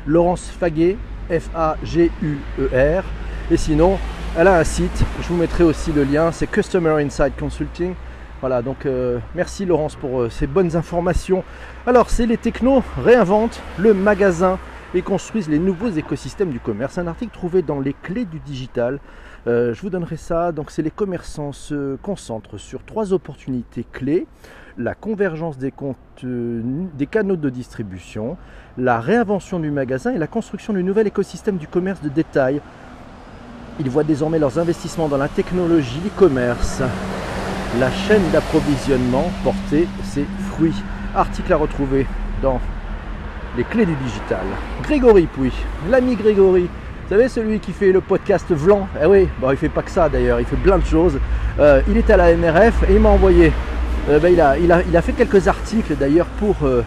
Laurence 0.07 0.49
Faguet, 0.49 0.97
F-A-G-U-E-R. 1.29 3.05
Et 3.51 3.57
sinon, 3.57 3.99
elle 4.37 4.49
a 4.49 4.59
un 4.59 4.65
site, 4.65 5.05
je 5.21 5.29
vous 5.29 5.37
mettrai 5.37 5.65
aussi 5.65 5.93
le 5.93 6.05
lien, 6.05 6.33
c'est 6.33 6.47
Customer 6.47 7.03
Insight 7.03 7.37
Consulting. 7.37 7.95
Voilà, 8.41 8.63
donc 8.63 8.87
euh, 8.87 9.19
merci 9.35 9.67
Laurence 9.67 9.97
pour 9.97 10.23
euh, 10.23 10.31
ces 10.31 10.47
bonnes 10.47 10.75
informations. 10.75 11.45
Alors, 11.87 12.09
c'est 12.09 12.25
les 12.25 12.39
technos 12.39 12.83
réinventent 13.05 13.61
le 13.79 13.93
magasin 13.93 14.59
et 14.95 15.03
construisent 15.03 15.49
les 15.49 15.59
nouveaux 15.59 15.91
écosystèmes 15.91 16.49
du 16.51 16.59
commerce. 16.59 16.97
Un 16.97 17.07
article 17.07 17.33
trouvé 17.33 17.61
dans 17.61 17.81
les 17.81 17.93
clés 17.93 18.25
du 18.25 18.41
digital. 18.41 18.99
Euh, 19.47 19.75
je 19.75 19.83
vous 19.83 19.91
donnerai 19.91 20.17
ça. 20.17 20.53
Donc, 20.53 20.71
c'est 20.71 20.81
les 20.81 20.91
commerçants 20.91 21.53
se 21.53 21.97
concentrent 21.97 22.57
sur 22.57 22.83
trois 22.83 23.13
opportunités 23.13 23.85
clés 23.93 24.27
la 24.79 24.95
convergence 24.95 25.59
des, 25.59 25.75
des 26.23 27.07
canaux 27.07 27.37
de 27.37 27.51
distribution, 27.51 28.39
la 28.79 29.01
réinvention 29.01 29.61
du 29.61 29.71
magasin 29.71 30.13
et 30.15 30.19
la 30.19 30.27
construction 30.27 30.73
du 30.73 30.83
nouvel 30.83 31.07
écosystème 31.07 31.59
du 31.59 31.67
commerce 31.67 32.01
de 32.01 32.09
détail. 32.09 32.63
Ils 33.79 33.91
voient 33.91 34.05
désormais 34.05 34.39
leurs 34.39 34.59
investissements 34.59 35.09
dans 35.09 35.19
la 35.19 35.29
technologie, 35.29 36.01
l'e-commerce, 36.03 36.83
la 37.79 37.91
chaîne 37.91 38.23
d'approvisionnement 38.33 39.31
porter 39.45 39.87
ses 40.03 40.27
fruits. 40.51 40.75
Article 41.15 41.53
à 41.53 41.57
retrouver 41.57 42.07
dans 42.43 42.61
les 43.57 43.65
clés 43.65 43.87
du 43.87 43.95
digital. 43.97 44.45
Grégory 44.83 45.27
Pouy, 45.27 45.53
l'ami 45.91 46.15
Grégory, 46.17 46.63
vous 46.63 47.17
savez 47.17 47.29
celui 47.29 47.59
qui 47.59 47.73
fait 47.73 47.91
le 47.91 48.01
podcast 48.01 48.47
Vlan 48.51 48.87
Eh 49.03 49.07
oui, 49.07 49.29
bon, 49.41 49.51
il 49.51 49.57
fait 49.57 49.69
pas 49.69 49.83
que 49.83 49.91
ça 49.91 50.09
d'ailleurs, 50.09 50.39
il 50.39 50.47
fait 50.47 50.57
plein 50.57 50.79
de 50.79 50.85
choses. 50.85 51.19
Euh, 51.59 51.83
il 51.89 51.97
est 51.97 52.09
à 52.11 52.17
la 52.17 52.33
NRF 52.37 52.89
et 52.89 52.95
il 52.95 53.01
m'a 53.01 53.09
envoyé 53.09 53.53
euh, 54.09 54.19
ben, 54.19 54.33
il, 54.33 54.41
a, 54.41 54.57
il, 54.57 54.97
a, 54.97 55.03
fait 55.03 55.13
quelques 55.13 55.47
articles 55.47 55.95
d'ailleurs 55.97 56.27
pour, 56.39 56.57
euh, 56.63 56.83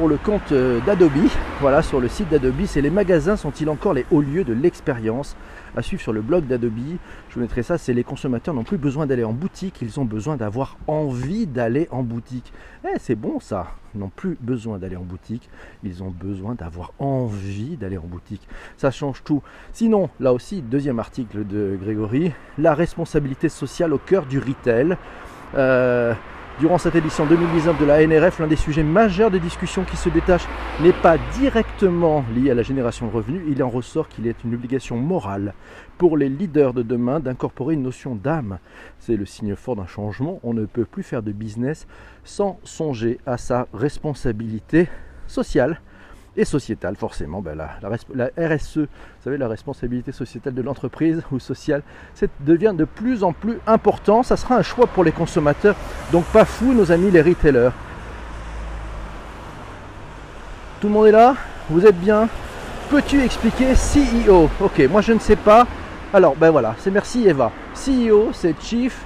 pour 0.00 0.08
le 0.08 0.16
compte 0.16 0.52
euh, 0.52 0.80
d'Adobe. 0.86 1.28
Voilà, 1.60 1.82
sur 1.82 2.00
le 2.00 2.08
site 2.08 2.30
d'Adobe, 2.30 2.64
c'est 2.64 2.80
les 2.80 2.88
magasins 2.88 3.36
sont-ils 3.36 3.68
encore 3.68 3.92
les 3.92 4.06
hauts 4.10 4.22
lieux 4.22 4.44
de 4.44 4.54
l'expérience? 4.54 5.36
À 5.76 5.82
suivre 5.82 6.00
sur 6.00 6.14
le 6.14 6.22
blog 6.22 6.46
d'Adobe. 6.46 6.72
Je 7.28 7.34
vous 7.34 7.40
mettrai 7.42 7.62
ça, 7.62 7.76
c'est 7.76 7.92
les 7.92 8.02
consommateurs 8.02 8.54
n'ont 8.54 8.64
plus 8.64 8.78
besoin 8.78 9.06
d'aller 9.06 9.24
en 9.24 9.34
boutique, 9.34 9.76
ils 9.82 10.00
ont 10.00 10.06
besoin 10.06 10.38
d'avoir 10.38 10.78
envie 10.86 11.46
d'aller 11.46 11.86
en 11.90 12.02
boutique. 12.02 12.50
Eh, 12.86 12.98
c'est 12.98 13.14
bon 13.14 13.40
ça. 13.40 13.74
N'ont 13.94 14.08
plus 14.08 14.38
besoin 14.40 14.78
d'aller 14.78 14.96
en 14.96 15.02
boutique, 15.02 15.50
ils 15.84 16.02
ont 16.02 16.10
besoin 16.10 16.54
d'avoir 16.54 16.92
envie 16.98 17.76
d'aller 17.76 17.98
en 17.98 18.06
boutique. 18.06 18.48
Ça 18.78 18.90
change 18.90 19.22
tout. 19.22 19.42
Sinon, 19.74 20.08
là 20.18 20.32
aussi, 20.32 20.62
deuxième 20.62 20.98
article 20.98 21.46
de 21.46 21.76
Grégory, 21.78 22.32
la 22.56 22.72
responsabilité 22.72 23.50
sociale 23.50 23.92
au 23.92 23.98
cœur 23.98 24.24
du 24.24 24.38
retail. 24.38 24.96
Euh, 25.56 26.14
Durant 26.60 26.76
cette 26.76 26.94
édition 26.94 27.24
2019 27.24 27.80
de 27.80 27.86
la 27.86 28.06
NRF, 28.06 28.38
l'un 28.38 28.46
des 28.46 28.54
sujets 28.54 28.82
majeurs 28.82 29.30
de 29.30 29.38
discussion 29.38 29.82
qui 29.84 29.96
se 29.96 30.10
détache 30.10 30.46
n'est 30.82 30.92
pas 30.92 31.16
directement 31.38 32.22
lié 32.34 32.50
à 32.50 32.54
la 32.54 32.62
génération 32.62 33.06
de 33.06 33.12
revenus, 33.12 33.40
il 33.48 33.62
en 33.62 33.70
ressort 33.70 34.10
qu'il 34.10 34.26
est 34.26 34.44
une 34.44 34.52
obligation 34.52 34.98
morale 34.98 35.54
pour 35.96 36.18
les 36.18 36.28
leaders 36.28 36.74
de 36.74 36.82
demain 36.82 37.18
d'incorporer 37.18 37.72
une 37.72 37.82
notion 37.82 38.14
d'âme. 38.14 38.58
C'est 38.98 39.16
le 39.16 39.24
signe 39.24 39.56
fort 39.56 39.74
d'un 39.74 39.86
changement, 39.86 40.38
on 40.42 40.52
ne 40.52 40.66
peut 40.66 40.84
plus 40.84 41.02
faire 41.02 41.22
de 41.22 41.32
business 41.32 41.86
sans 42.24 42.60
songer 42.62 43.20
à 43.24 43.38
sa 43.38 43.66
responsabilité 43.72 44.86
sociale 45.28 45.80
et 46.36 46.44
sociétale, 46.44 46.96
forcément. 46.96 47.40
Ben, 47.40 47.56
la, 47.56 48.30
RSE, 48.38 48.78
vous 48.78 48.86
savez, 49.24 49.36
la 49.36 49.48
responsabilité 49.48 50.12
sociétale 50.12 50.54
de 50.54 50.62
l'entreprise 50.62 51.22
ou 51.32 51.38
sociale, 51.38 51.82
devient 52.40 52.74
de 52.76 52.84
plus 52.84 53.24
en 53.24 53.32
plus 53.32 53.58
important. 53.66 54.22
Ça 54.22 54.36
sera 54.36 54.56
un 54.56 54.62
choix 54.62 54.86
pour 54.86 55.04
les 55.04 55.12
consommateurs, 55.12 55.76
donc 56.12 56.24
pas 56.26 56.44
fou, 56.44 56.72
nos 56.72 56.92
amis 56.92 57.10
les 57.10 57.22
retailers. 57.22 57.70
Tout 60.80 60.86
le 60.86 60.92
monde 60.94 61.06
est 61.08 61.12
là? 61.12 61.36
Vous 61.68 61.84
êtes 61.84 61.98
bien? 61.98 62.28
Peux-tu 62.88 63.22
expliquer 63.22 63.74
CEO 63.74 64.48
Ok, 64.60 64.80
moi 64.90 65.00
je 65.00 65.12
ne 65.12 65.18
sais 65.18 65.36
pas. 65.36 65.66
Alors, 66.12 66.34
ben 66.34 66.50
voilà, 66.50 66.74
c'est 66.78 66.90
merci 66.90 67.28
Eva. 67.28 67.52
CEO, 67.74 68.32
c'est 68.32 68.60
Chief. 68.60 69.04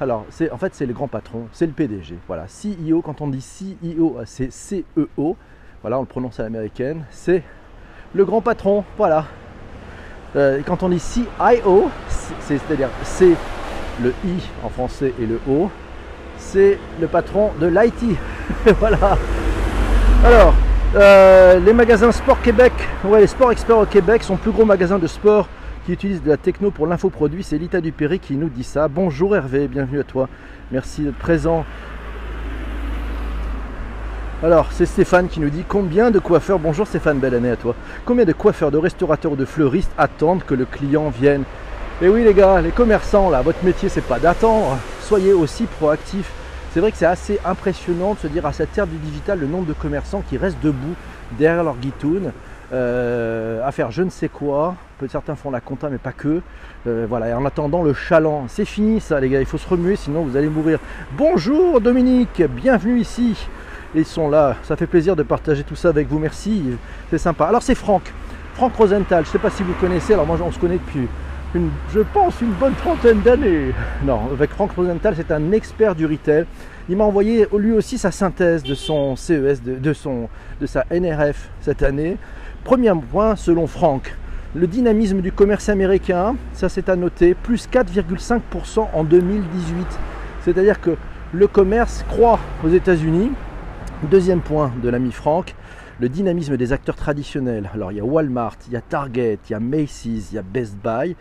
Alors, 0.00 0.26
c'est 0.30 0.50
en 0.50 0.58
fait, 0.58 0.74
c'est 0.74 0.86
le 0.86 0.92
grand 0.92 1.08
patron, 1.08 1.46
c'est 1.52 1.66
le 1.66 1.72
PDG. 1.72 2.16
Voilà, 2.26 2.46
CEO, 2.46 3.02
quand 3.02 3.20
on 3.20 3.28
dit 3.28 3.40
CEO, 3.40 4.18
c'est 4.24 4.48
CEO 4.48 5.36
voilà, 5.86 5.98
on 5.98 6.00
le 6.00 6.08
prononce 6.08 6.40
à 6.40 6.42
l'américaine, 6.42 7.04
c'est 7.12 7.44
le 8.12 8.24
grand 8.24 8.40
patron, 8.40 8.82
voilà. 8.96 9.26
Euh, 10.34 10.60
quand 10.66 10.82
on 10.82 10.88
dit 10.88 10.98
CIO, 10.98 11.90
c'est-à-dire 12.40 12.88
c'est 13.04 13.36
le 14.02 14.12
I 14.24 14.42
en 14.64 14.68
français 14.68 15.14
et 15.20 15.26
le 15.26 15.38
O, 15.48 15.70
c'est 16.38 16.80
le 17.00 17.06
patron 17.06 17.52
de 17.60 17.68
l'IT. 17.68 18.18
voilà. 18.80 19.16
Alors, 20.24 20.54
euh, 20.96 21.60
les 21.60 21.72
magasins 21.72 22.10
Sport 22.10 22.42
Québec, 22.42 22.72
ouais, 23.04 23.20
les 23.20 23.28
Sport 23.28 23.52
Experts 23.52 23.78
au 23.78 23.86
Québec 23.86 24.24
sont 24.24 24.36
plus 24.36 24.50
gros 24.50 24.64
magasins 24.64 24.98
de 24.98 25.06
sport 25.06 25.46
qui 25.84 25.92
utilisent 25.92 26.24
de 26.24 26.30
la 26.30 26.36
techno 26.36 26.72
pour 26.72 26.88
l'infoproduit. 26.88 27.44
C'est 27.44 27.58
Lita 27.58 27.80
Dupéry 27.80 28.18
qui 28.18 28.34
nous 28.34 28.48
dit 28.48 28.64
ça. 28.64 28.88
Bonjour 28.88 29.36
Hervé, 29.36 29.68
bienvenue 29.68 30.00
à 30.00 30.04
toi. 30.04 30.28
Merci 30.72 31.02
d'être 31.02 31.18
présent. 31.18 31.64
Alors, 34.42 34.68
c'est 34.70 34.84
Stéphane 34.84 35.28
qui 35.28 35.40
nous 35.40 35.48
dit 35.48 35.64
combien 35.66 36.10
de 36.10 36.18
coiffeurs, 36.18 36.58
bonjour 36.58 36.86
Stéphane, 36.86 37.18
belle 37.18 37.34
année 37.34 37.50
à 37.50 37.56
toi, 37.56 37.74
combien 38.04 38.26
de 38.26 38.34
coiffeurs, 38.34 38.70
de 38.70 38.76
restaurateurs 38.76 39.32
ou 39.32 39.36
de 39.36 39.46
fleuristes 39.46 39.92
attendent 39.96 40.44
que 40.44 40.52
le 40.52 40.66
client 40.66 41.08
vienne 41.08 41.44
Et 42.02 42.08
oui 42.10 42.22
les 42.22 42.34
gars, 42.34 42.60
les 42.60 42.70
commerçants 42.70 43.30
là, 43.30 43.40
votre 43.40 43.64
métier 43.64 43.88
c'est 43.88 44.04
pas 44.04 44.18
d'attendre, 44.18 44.76
soyez 45.00 45.32
aussi 45.32 45.64
proactifs. 45.64 46.30
C'est 46.70 46.80
vrai 46.80 46.92
que 46.92 46.98
c'est 46.98 47.06
assez 47.06 47.40
impressionnant 47.46 48.12
de 48.12 48.18
se 48.18 48.26
dire 48.26 48.44
à 48.44 48.52
cette 48.52 48.76
ère 48.76 48.86
du 48.86 48.98
digital 48.98 49.38
le 49.38 49.46
nombre 49.46 49.64
de 49.64 49.72
commerçants 49.72 50.22
qui 50.28 50.36
restent 50.36 50.60
debout 50.62 50.94
derrière 51.38 51.64
leur 51.64 51.76
guitoune 51.76 52.32
euh, 52.74 53.66
à 53.66 53.72
faire 53.72 53.90
je 53.90 54.02
ne 54.02 54.10
sais 54.10 54.28
quoi. 54.28 54.74
Certains 55.08 55.34
font 55.34 55.50
la 55.50 55.60
compta 55.60 55.88
mais 55.88 55.96
pas 55.96 56.12
que. 56.12 56.42
Euh, 56.86 57.06
voilà, 57.08 57.30
et 57.30 57.32
en 57.32 57.46
attendant 57.46 57.82
le 57.82 57.94
chaland, 57.94 58.44
c'est 58.48 58.66
fini 58.66 59.00
ça 59.00 59.18
les 59.18 59.30
gars, 59.30 59.40
il 59.40 59.46
faut 59.46 59.56
se 59.56 59.66
remuer 59.66 59.96
sinon 59.96 60.24
vous 60.24 60.36
allez 60.36 60.50
mourir. 60.50 60.78
Bonjour 61.16 61.80
Dominique, 61.80 62.42
bienvenue 62.54 63.00
ici 63.00 63.48
ils 63.94 64.04
sont 64.04 64.28
là. 64.28 64.56
Ça 64.62 64.76
fait 64.76 64.86
plaisir 64.86 65.16
de 65.16 65.22
partager 65.22 65.64
tout 65.64 65.76
ça 65.76 65.88
avec 65.88 66.08
vous. 66.08 66.18
Merci, 66.18 66.62
c'est 67.10 67.18
sympa. 67.18 67.46
Alors 67.46 67.62
c'est 67.62 67.74
Franck, 67.74 68.12
Franck 68.54 68.74
Rosenthal. 68.74 69.24
Je 69.24 69.28
ne 69.28 69.32
sais 69.32 69.38
pas 69.38 69.50
si 69.50 69.62
vous 69.62 69.74
connaissez. 69.74 70.14
Alors 70.14 70.26
moi 70.26 70.38
on 70.42 70.52
se 70.52 70.58
connaît 70.58 70.78
depuis, 70.78 71.08
je 71.92 72.00
pense, 72.12 72.40
une 72.40 72.52
bonne 72.52 72.74
trentaine 72.74 73.20
d'années. 73.20 73.72
Non, 74.04 74.20
avec 74.32 74.50
Franck 74.50 74.72
Rosenthal, 74.72 75.14
c'est 75.16 75.30
un 75.30 75.52
expert 75.52 75.94
du 75.94 76.06
retail. 76.06 76.46
Il 76.88 76.96
m'a 76.96 77.04
envoyé 77.04 77.46
lui 77.56 77.72
aussi 77.72 77.98
sa 77.98 78.10
synthèse 78.10 78.62
de 78.62 78.74
son 78.74 79.16
CES, 79.16 79.62
de, 79.62 79.92
son, 79.92 80.28
de 80.60 80.66
sa 80.66 80.84
NRF 80.90 81.50
cette 81.60 81.82
année. 81.82 82.16
Premier 82.62 82.92
point, 83.10 83.36
selon 83.36 83.66
Franck, 83.66 84.14
le 84.54 84.66
dynamisme 84.66 85.20
du 85.20 85.32
commerce 85.32 85.68
américain, 85.68 86.36
ça 86.52 86.68
c'est 86.68 86.88
à 86.88 86.96
noter, 86.96 87.34
plus 87.34 87.68
4,5% 87.68 88.86
en 88.92 89.04
2018. 89.04 89.86
C'est-à-dire 90.44 90.80
que 90.80 90.96
le 91.32 91.46
commerce 91.48 92.04
croît 92.08 92.38
aux 92.64 92.68
États-Unis, 92.68 93.32
Deuxième 94.02 94.42
point 94.42 94.70
de 94.82 94.90
l'ami 94.90 95.10
Franck, 95.10 95.54
le 96.00 96.10
dynamisme 96.10 96.58
des 96.58 96.74
acteurs 96.74 96.96
traditionnels. 96.96 97.70
Alors 97.72 97.92
il 97.92 97.96
y 97.96 98.00
a 98.00 98.04
Walmart, 98.04 98.56
il 98.66 98.74
y 98.74 98.76
a 98.76 98.82
Target, 98.82 99.38
il 99.48 99.52
y 99.52 99.54
a 99.54 99.58
Macy's, 99.58 100.28
il 100.30 100.34
y 100.34 100.38
a 100.38 100.42
Best 100.42 100.76
Buy. 100.84 101.16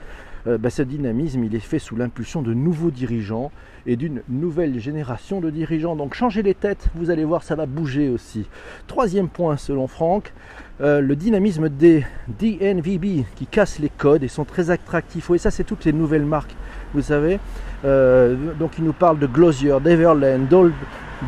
Euh, 0.46 0.58
bah, 0.58 0.70
ce 0.70 0.82
dynamisme, 0.82 1.46
il 1.46 1.56
est 1.56 1.60
fait 1.60 1.80
sous 1.80 1.96
l'impulsion 1.96 2.42
de 2.42 2.54
nouveaux 2.54 2.92
dirigeants 2.92 3.52
et 3.88 3.96
d'une 3.96 4.22
nouvelle 4.28 4.78
génération 4.78 5.40
de 5.40 5.50
dirigeants. 5.50 5.96
Donc 5.96 6.16
changez 6.16 6.44
les 6.44 6.54
têtes, 6.54 6.90
vous 6.96 7.10
allez 7.12 7.24
voir, 7.24 7.44
ça 7.44 7.56
va 7.56 7.66
bouger 7.66 8.10
aussi. 8.10 8.46
Troisième 8.88 9.30
point 9.30 9.56
selon 9.56 9.88
Franck, 9.88 10.34
euh, 10.82 11.00
le 11.00 11.16
dynamisme 11.16 11.70
des 11.70 12.06
DNVB 12.28 13.24
qui 13.36 13.48
cassent 13.50 13.80
les 13.80 13.90
codes 13.90 14.22
et 14.22 14.28
sont 14.28 14.44
très 14.44 14.70
attractifs. 14.70 15.30
Oui, 15.30 15.40
ça 15.40 15.50
c'est 15.50 15.64
toutes 15.64 15.86
les 15.86 15.94
nouvelles 15.94 16.26
marques, 16.26 16.56
vous 16.94 17.02
savez. 17.02 17.40
Euh, 17.86 18.54
donc 18.60 18.78
il 18.78 18.84
nous 18.84 18.94
parle 18.94 19.18
de 19.18 19.28
Glossier, 19.28 19.78
d'Everland, 19.82 20.42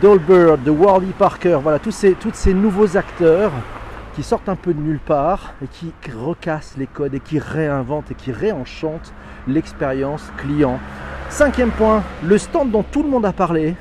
Dolbert, 0.02 0.58
de 0.58 0.70
Warby 0.70 1.14
Parker, 1.18 1.60
voilà, 1.64 1.80
tous 1.80 1.92
ces, 1.92 2.12
tous 2.12 2.34
ces 2.34 2.54
nouveaux 2.54 2.98
acteurs 2.98 3.54
qui 4.16 4.22
sortent 4.22 4.50
un 4.50 4.58
peu 4.58 4.74
de 4.74 4.82
nulle 4.82 5.00
part 5.00 5.54
et 5.64 5.68
qui 5.68 5.94
recassent 6.14 6.76
les 6.78 6.88
codes 6.88 7.14
et 7.14 7.22
qui 7.22 7.40
réinventent 7.40 8.12
et 8.12 8.16
qui 8.16 8.34
réenchantent 8.34 9.14
l'expérience 9.48 10.30
client. 10.38 10.78
Cinquième 11.30 11.72
point, 11.72 12.04
le 12.24 12.38
stand 12.38 12.70
dont 12.70 12.84
tout 12.84 13.02
le 13.02 13.10
monde 13.10 13.26
a 13.26 13.32
parlé 13.32 13.76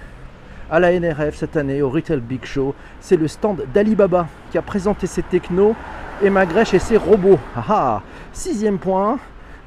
à 0.71 0.79
la 0.79 0.99
NRF 0.99 1.35
cette 1.35 1.57
année 1.57 1.83
au 1.83 1.91
Retail 1.91 2.21
Big 2.21 2.45
Show, 2.45 2.75
c'est 3.01 3.17
le 3.17 3.27
stand 3.27 3.65
d'Alibaba 3.75 4.29
qui 4.53 4.59
a 4.59 4.63
présenté 4.63 5.09
ses 5.09 5.23
technos 5.23 5.75
et 6.23 6.31
Magrèche 6.31 6.73
et 6.73 6.79
ses 6.79 6.97
robots. 6.97 7.41
Ah, 7.57 7.65
ah. 7.69 8.03
Sixième 8.33 8.79
point, 8.79 9.19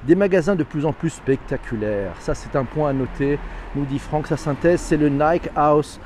des 0.08 0.16
magasins 0.16 0.56
de 0.56 0.64
plus 0.64 0.86
en 0.86 0.94
plus 0.94 1.10
spectaculaires. 1.10 2.14
Ça 2.20 2.34
c'est 2.34 2.56
un 2.56 2.64
point 2.64 2.90
à 2.90 2.94
noter, 2.94 3.38
nous 3.76 3.86
dit 3.86 4.00
Franck, 4.00 4.28
sa 4.28 4.38
synthèse, 4.38 4.80
c'est 4.80 4.98
le 4.98 5.10
Nike 5.10 5.50
House 5.56 6.00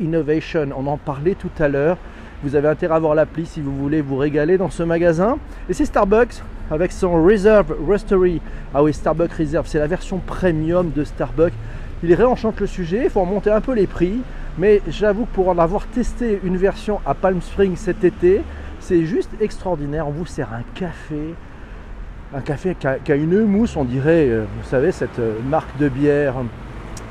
Innovation. 0.00 0.68
On 0.76 0.86
en 0.86 0.96
parlait 0.96 1.34
tout 1.34 1.50
à 1.58 1.68
l'heure. 1.68 1.96
Vous 2.42 2.56
avez 2.56 2.68
intérêt 2.68 2.92
à 2.92 2.96
avoir 2.96 3.14
l'appli 3.14 3.46
si 3.46 3.60
vous 3.60 3.74
voulez 3.74 4.02
vous 4.02 4.16
régaler 4.16 4.58
dans 4.58 4.70
ce 4.70 4.82
magasin. 4.82 5.38
Et 5.68 5.72
c'est 5.72 5.86
Starbucks 5.86 6.42
avec 6.70 6.92
son 6.92 7.24
Reserve 7.24 7.74
Roastery. 7.86 8.40
Ah 8.74 8.82
oui, 8.82 8.92
Starbucks 8.92 9.32
Reserve, 9.32 9.66
c'est 9.66 9.78
la 9.78 9.86
version 9.86 10.18
premium 10.18 10.90
de 10.94 11.04
Starbucks. 11.04 11.54
Il 12.02 12.12
réenchante 12.14 12.60
le 12.60 12.66
sujet, 12.66 13.04
il 13.04 13.10
faut 13.10 13.22
remonter 13.22 13.50
un 13.50 13.60
peu 13.60 13.72
les 13.72 13.86
prix. 13.86 14.20
Mais 14.58 14.82
j'avoue 14.88 15.24
que 15.24 15.34
pour 15.34 15.48
en 15.48 15.58
avoir 15.58 15.86
testé 15.86 16.40
une 16.44 16.56
version 16.56 17.00
à 17.06 17.14
Palm 17.14 17.40
Springs 17.40 17.76
cet 17.76 18.04
été, 18.04 18.42
c'est 18.78 19.04
juste 19.04 19.30
extraordinaire. 19.40 20.06
On 20.06 20.12
vous 20.12 20.26
sert 20.26 20.52
un 20.52 20.62
café, 20.78 21.34
un 22.34 22.40
café 22.40 22.76
qui 22.78 23.12
a, 23.12 23.16
une 23.16 23.44
mousse, 23.46 23.76
on 23.76 23.84
dirait, 23.84 24.28
euh, 24.28 24.44
vous 24.60 24.68
savez, 24.68 24.92
cette 24.92 25.18
euh, 25.18 25.38
marque 25.48 25.76
de 25.78 25.88
bière 25.88 26.34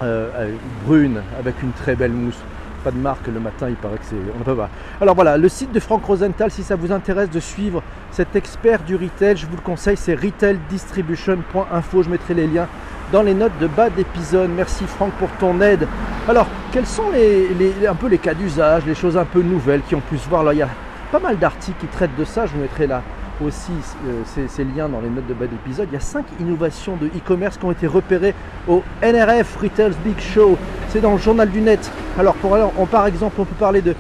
euh, 0.02 0.52
brune 0.86 1.22
avec 1.40 1.62
une 1.64 1.72
très 1.72 1.96
belle 1.96 2.12
mousse 2.12 2.40
pas 2.84 2.92
de 2.92 2.98
marque 2.98 3.28
le 3.28 3.40
matin, 3.40 3.68
il 3.70 3.76
paraît 3.76 3.98
que 3.98 4.06
c'est. 4.06 4.16
On 4.36 4.40
ne 4.40 4.44
peut. 4.44 4.62
Alors 5.02 5.16
voilà, 5.16 5.38
le 5.38 5.50
site 5.50 5.72
de 5.72 5.80
Franck 5.80 6.06
Rosenthal, 6.06 6.52
si 6.52 6.64
ça 6.64 6.76
vous 6.76 6.92
intéresse 6.92 7.30
de 7.30 7.40
suivre 7.40 7.82
cet 8.12 8.36
expert 8.36 8.84
du 8.84 8.96
retail, 8.96 9.38
je 9.38 9.48
vous 9.48 9.56
le 9.56 9.62
conseille, 9.62 9.98
c'est 9.98 10.16
retaildistribution.info. 10.16 12.04
Je 12.04 12.10
mettrai 12.10 12.34
les 12.34 12.48
liens 12.48 12.68
dans 13.12 13.24
les 13.24 13.34
notes 13.34 13.58
de 13.60 13.68
bas 13.68 13.90
d'épisode. 13.90 14.50
Merci 14.56 14.86
Franck 14.86 15.12
pour 15.14 15.30
ton 15.40 15.62
aide. 15.62 15.88
Alors, 16.28 16.48
quels 16.72 16.88
sont 16.88 17.10
les, 17.12 17.88
un 17.88 17.96
peu 17.96 18.08
les 18.08 18.18
cas 18.18 18.34
d'usage, 18.34 18.86
les 18.86 18.96
choses 18.96 19.18
un 19.18 19.26
peu 19.26 19.42
nouvelles 19.42 19.82
qui 19.88 19.96
ont 19.96 20.02
pu 20.02 20.18
se 20.18 20.28
voir? 20.28 20.44
Là, 20.44 20.54
il 20.54 20.60
y 20.60 20.64
a 20.64 20.70
pas 21.12 21.20
mal 21.20 21.38
d'articles 21.38 21.80
qui 21.80 21.88
traitent 21.88 22.18
de 22.18 22.26
ça. 22.26 22.46
Je 22.46 22.54
vous 22.54 22.62
mettrai 22.62 22.88
là 22.88 23.02
aussi 23.44 23.72
euh, 24.06 24.24
ces, 24.48 24.64
liens 24.64 24.90
dans 24.90 25.02
les 25.02 25.10
notes 25.10 25.28
de 25.28 25.34
bas 25.34 25.48
d'épisode. 25.48 25.88
Il 25.92 25.94
y 25.94 25.98
a 25.98 26.02
cinq 26.02 26.26
innovations 26.40 26.96
de 26.96 27.08
e-commerce 27.08 27.58
qui 27.58 27.66
ont 27.66 27.72
été 27.72 27.88
repérées 27.88 28.34
au 28.68 28.84
NRF 29.02 29.58
Retails 29.58 29.94
Big 30.04 30.20
Show. 30.20 30.58
C'est 30.90 31.02
dans 31.02 31.14
le 31.14 31.18
journal 31.18 31.50
du 31.50 31.62
net. 31.62 31.92
Alors, 32.18 32.36
pour 32.36 32.56
alors, 32.56 32.74
on, 32.78 32.86
par 32.86 33.08
exemple, 33.08 33.36
on 33.40 33.46
peut 33.46 33.56
parler 33.56 33.82
de 33.82 33.96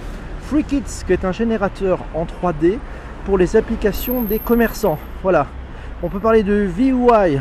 FreeKits, 0.47 1.05
qui 1.05 1.13
est 1.13 1.25
un 1.25 1.31
générateur 1.31 2.00
en 2.13 2.25
3D 2.25 2.77
pour 3.25 3.38
les 3.38 3.55
applications 3.55 4.21
des 4.21 4.39
commerçants. 4.39 5.00
Voilà. 5.21 5.47
On 6.01 6.09
peut 6.09 6.19
parler 6.19 6.43
de 6.43 6.53
VUI, 6.53 7.39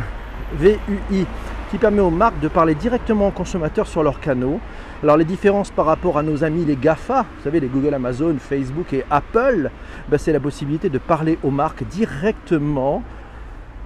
VUI 0.57 1.25
qui 1.73 1.79
permet 1.79 2.01
aux 2.01 2.11
marques 2.11 2.39
de 2.39 2.47
parler 2.47 2.75
directement 2.75 3.29
aux 3.29 3.31
consommateurs 3.31 3.87
sur 3.87 4.03
leurs 4.03 4.19
canaux. 4.19 4.59
Alors 5.01 5.17
les 5.17 5.25
différences 5.25 5.71
par 5.71 5.87
rapport 5.87 6.19
à 6.19 6.21
nos 6.21 6.43
amis 6.43 6.65
les 6.65 6.75
GAFA, 6.75 7.23
vous 7.23 7.43
savez 7.43 7.59
les 7.59 7.67
Google, 7.67 7.95
Amazon, 7.95 8.35
Facebook 8.37 8.93
et 8.93 9.03
Apple, 9.09 9.71
ben, 10.07 10.19
c'est 10.19 10.31
la 10.31 10.39
possibilité 10.39 10.89
de 10.89 10.99
parler 10.99 11.39
aux 11.41 11.49
marques 11.49 11.83
directement 11.85 13.01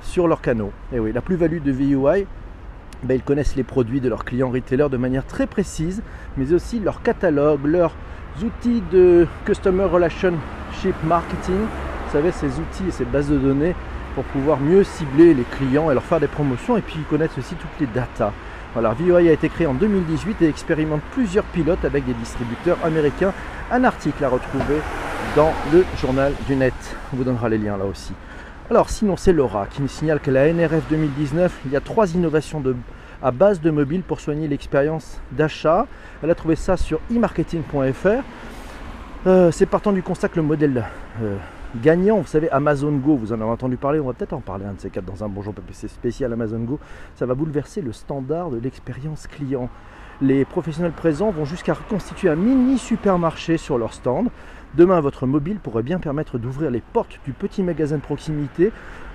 sur 0.02 0.28
leurs 0.28 0.42
canaux. 0.42 0.74
Et 0.92 1.00
oui, 1.00 1.14
la 1.14 1.22
plus-value 1.22 1.62
de 1.62 1.72
VUI, 1.72 2.28
ben, 3.04 3.14
ils 3.14 3.24
connaissent 3.24 3.56
les 3.56 3.64
produits 3.64 4.02
de 4.02 4.10
leurs 4.10 4.26
clients 4.26 4.50
retailers 4.50 4.90
de 4.90 4.98
manière 4.98 5.26
très 5.26 5.48
précise, 5.48 6.04
mais 6.36 6.52
aussi 6.52 6.82
leur 6.82 7.02
catalogue, 7.02 7.66
leurs 7.66 7.96
outils 8.44 8.84
de 8.92 9.26
Customer 9.46 9.86
Relationship 9.86 10.96
Marketing, 11.06 11.62
vous 12.08 12.12
savez, 12.12 12.34
ces 12.34 12.48
outils 12.48 12.90
et 12.90 12.92
ces 12.92 13.06
bases 13.06 13.30
de 13.30 13.38
données 13.38 13.76
pour 14.18 14.26
pouvoir 14.26 14.60
mieux 14.60 14.84
cibler 14.84 15.36
les 15.36 15.44
clients 15.44 15.92
et 15.92 15.94
leur 15.94 16.02
faire 16.02 16.20
des 16.20 16.28
promotions 16.28 16.76
et 16.76 16.82
puis 16.82 16.98
connaissent 17.08 17.38
aussi 17.38 17.54
toutes 17.54 17.80
les 17.80 17.86
datas. 17.86 18.32
Voilà, 18.74 18.96
VOI 18.96 19.18
a 19.18 19.32
été 19.32 19.48
créé 19.48 19.68
en 19.68 19.76
2018 19.76 20.42
et 20.42 20.50
expérimente 20.50 21.02
plusieurs 21.12 21.44
pilotes 21.44 21.86
avec 21.86 22.04
des 22.04 22.16
distributeurs 22.16 22.80
américains. 22.84 23.32
Un 23.72 23.84
article 23.84 24.24
à 24.24 24.30
retrouver 24.30 24.78
dans 25.36 25.54
le 25.72 25.86
journal 26.02 26.34
du 26.48 26.56
net. 26.56 26.74
On 27.14 27.18
vous 27.18 27.26
donnera 27.26 27.48
les 27.48 27.60
liens 27.60 27.78
là 27.78 27.86
aussi. 27.86 28.12
Alors 28.72 28.90
sinon 28.90 29.18
c'est 29.18 29.34
Laura 29.34 29.68
qui 29.68 29.84
nous 29.84 29.88
signale 29.88 30.20
que 30.20 30.32
la 30.32 30.52
NRF 30.52 30.90
2019, 30.90 31.60
il 31.68 31.74
y 31.74 31.76
a 31.76 31.80
trois 31.80 32.16
innovations 32.16 32.64
à 33.22 33.30
base 33.30 33.62
de 33.62 33.70
mobile 33.70 34.02
pour 34.02 34.20
soigner 34.20 34.48
l'expérience 34.48 35.22
d'achat. 35.32 35.86
Elle 36.24 36.32
a 36.32 36.36
trouvé 36.36 36.56
ça 36.56 36.76
sur 36.76 37.02
e-marketing.fr. 37.12 38.08
Euh, 39.28 39.52
c'est 39.52 39.68
partant 39.68 39.92
du 39.92 40.02
constat 40.02 40.30
que 40.30 40.38
le 40.38 40.42
modèle 40.42 40.86
euh, 41.22 41.36
gagnant. 41.76 42.18
Vous 42.18 42.28
savez, 42.28 42.50
Amazon 42.50 42.92
Go, 42.94 43.16
vous 43.16 43.34
en 43.34 43.42
avez 43.42 43.50
entendu 43.50 43.78
parler, 43.78 44.00
on 44.00 44.08
va 44.08 44.14
peut-être 44.14 44.34
en 44.34 44.42
parler 44.42 44.66
un 44.66 44.74
de 44.74 44.80
ces 44.80 44.90
quatre 44.90 45.06
dans 45.06 45.24
un 45.24 45.30
Bonjour 45.30 45.54
PPC 45.54 45.88
spécial 45.88 46.34
Amazon 46.34 46.60
Go. 46.60 46.80
Ça 47.16 47.26
va 47.26 47.36
bouleverser 47.36 47.82
le 47.82 47.92
standard 47.92 48.50
de 48.50 48.58
l'expérience 48.58 49.28
client. 49.28 49.70
Les 50.22 50.46
professionnels 50.46 50.94
présents 50.94 51.30
vont 51.30 51.46
jusqu'à 51.46 51.74
reconstituer 51.74 52.30
un 52.30 52.36
mini 52.36 52.78
supermarché 52.78 53.58
sur 53.58 53.78
leur 53.78 53.94
stand. 53.94 54.30
Demain, 54.76 55.00
votre 55.00 55.28
mobile 55.28 55.60
pourrait 55.60 55.84
bien 55.84 56.00
permettre 56.00 56.38
d'ouvrir 56.38 56.72
les 56.72 56.82
portes 56.82 57.20
du 57.26 57.34
petit 57.34 57.64
magasin 57.64 57.98
de 57.98 58.02
proximité 58.02 58.72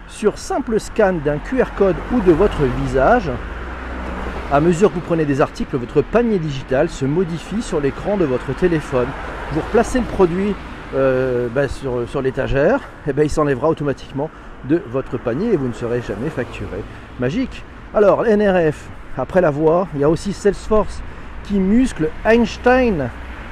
sur 0.08 0.38
simple 0.38 0.78
scan 0.78 1.14
d'un 1.24 1.38
QR 1.38 1.74
code 1.76 1.96
ou 2.12 2.20
de 2.20 2.32
votre 2.32 2.62
visage. 2.82 3.30
À 4.52 4.60
mesure 4.60 4.90
que 4.90 4.96
vous 4.96 5.00
prenez 5.00 5.24
des 5.24 5.40
articles, 5.40 5.76
votre 5.76 6.02
panier 6.02 6.38
digital 6.38 6.88
se 6.88 7.06
modifie 7.06 7.62
sur 7.62 7.80
l'écran 7.80 8.16
de 8.16 8.24
votre 8.24 8.54
téléphone. 8.54 9.08
Vous 9.52 9.60
replacez 9.60 9.98
le 9.98 10.04
produit 10.04 10.54
euh, 10.94 11.48
bah, 11.48 11.68
sur, 11.68 12.22
l'étagère, 12.22 12.80
et 13.06 13.10
eh 13.10 13.12
ben, 13.12 13.22
il 13.22 13.30
s'enlèvera 13.30 13.68
automatiquement 13.68 14.30
de 14.64 14.80
votre 14.90 15.18
panier 15.18 15.52
et 15.52 15.56
vous 15.56 15.68
ne 15.68 15.72
serez 15.72 16.02
jamais 16.02 16.28
facturé. 16.28 16.82
Magique 17.18 17.64
Alors, 17.94 18.24
NRF, 18.24 18.88
après 19.16 19.40
la 19.40 19.50
voix, 19.50 19.88
il 19.94 20.00
y 20.00 20.04
a 20.04 20.10
aussi 20.10 20.32
Salesforce 20.32 21.02
qui 21.44 21.58
muscle 21.60 22.10
Einstein 22.24 23.08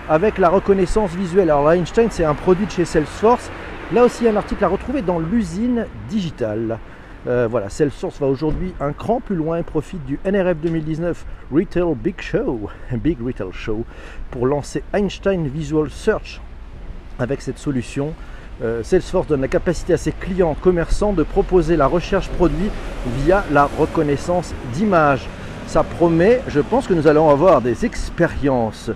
avec 0.09 0.39
la 0.39 0.49
reconnaissance 0.51 1.13
visuelle. 1.13 1.51
Alors, 1.51 1.71
Einstein, 1.71 2.09
c'est 2.11 2.25
un 2.25 2.35
produit 2.35 2.67
de 2.67 2.71
chez 2.71 2.85
Salesforce. 2.85 3.51
Là 3.93 4.05
aussi, 4.05 4.29
un 4.29 4.37
article 4.37 4.65
à 4.65 4.69
retrouver 4.69 5.03
dans 5.03 5.19
l'usine 5.19 5.87
digitale. 6.09 6.79
Euh, 7.27 7.49
voilà, 7.51 7.69
Salesforce 7.69 8.19
va 8.21 8.27
aujourd'hui 8.27 8.75
un 8.81 8.93
cran 8.93 9.21
plus 9.21 9.37
loin 9.37 9.59
et 9.59 9.63
profite 9.63 10.05
du 10.05 10.19
NRF 10.25 10.59
2019 10.59 11.25
Retail 11.53 11.95
Big 11.95 12.21
Show, 12.21 12.69
Big 12.93 13.19
Retail 13.25 13.53
Show, 13.53 13.85
pour 14.31 14.47
lancer 14.47 14.83
Einstein 14.93 15.47
Visual 15.47 15.91
Search 15.91 16.41
avec 17.23 17.43
cette 17.43 17.59
solution, 17.59 18.15
euh, 18.63 18.83
Salesforce 18.83 19.27
donne 19.27 19.41
la 19.41 19.49
capacité 19.49 19.95
à 19.95 19.97
ses 19.97 20.13
clients 20.13 20.55
commerçants 20.61 21.13
de 21.13 21.23
proposer 21.23 21.77
la 21.77 21.87
recherche 21.87 22.29
produit 22.29 22.71
via 23.19 23.45
la 23.51 23.65
reconnaissance 23.79 24.55
d'image. 24.75 25.27
Ça 25.67 25.83
promet, 25.83 26.43
je 26.49 26.61
pense 26.61 26.87
que 26.87 26.95
nous 26.95 27.07
allons 27.07 27.31
avoir 27.31 27.63
des 27.63 27.85
expériences 27.87 28.91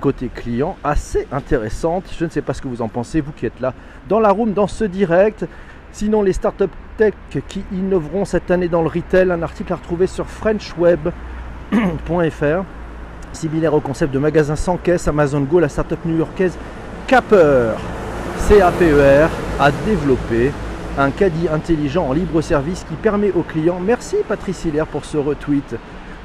côté 0.00 0.28
client 0.34 0.76
assez 0.82 1.28
intéressantes. 1.30 2.04
Je 2.18 2.24
ne 2.24 2.30
sais 2.30 2.42
pas 2.42 2.54
ce 2.54 2.62
que 2.62 2.68
vous 2.68 2.82
en 2.82 2.88
pensez, 2.88 3.20
vous 3.20 3.32
qui 3.32 3.46
êtes 3.46 3.60
là 3.60 3.74
dans 4.08 4.18
la 4.20 4.30
room, 4.30 4.52
dans 4.52 4.66
ce 4.66 4.84
direct. 4.84 5.46
Sinon, 5.92 6.22
les 6.22 6.32
startups 6.32 6.64
tech 6.96 7.14
qui 7.48 7.64
innoveront 7.72 8.24
cette 8.24 8.50
année 8.50 8.68
dans 8.68 8.82
le 8.82 8.88
retail, 8.88 9.30
un 9.30 9.42
article 9.42 9.72
à 9.72 9.76
retrouver 9.76 10.06
sur 10.06 10.26
frenchweb.fr. 10.26 11.04
Similaire 13.32 13.74
au 13.74 13.80
concept 13.80 14.12
de 14.12 14.18
magasin 14.18 14.56
sans 14.56 14.76
caisse, 14.76 15.06
Amazon 15.06 15.42
Go, 15.42 15.60
la 15.60 15.68
startup 15.68 16.04
new-yorkaise 16.04 16.56
Capper, 17.10 17.72
CAPER, 18.48 19.26
a 19.58 19.72
développé 19.84 20.52
un 20.96 21.10
caddie 21.10 21.48
intelligent 21.48 22.06
en 22.06 22.12
libre 22.12 22.40
service 22.40 22.86
qui 22.88 22.94
permet 22.94 23.32
aux 23.32 23.42
clients, 23.42 23.80
merci 23.84 24.14
Patrice 24.28 24.64
Hilaire 24.64 24.86
pour 24.86 25.04
ce 25.04 25.16
retweet, 25.16 25.74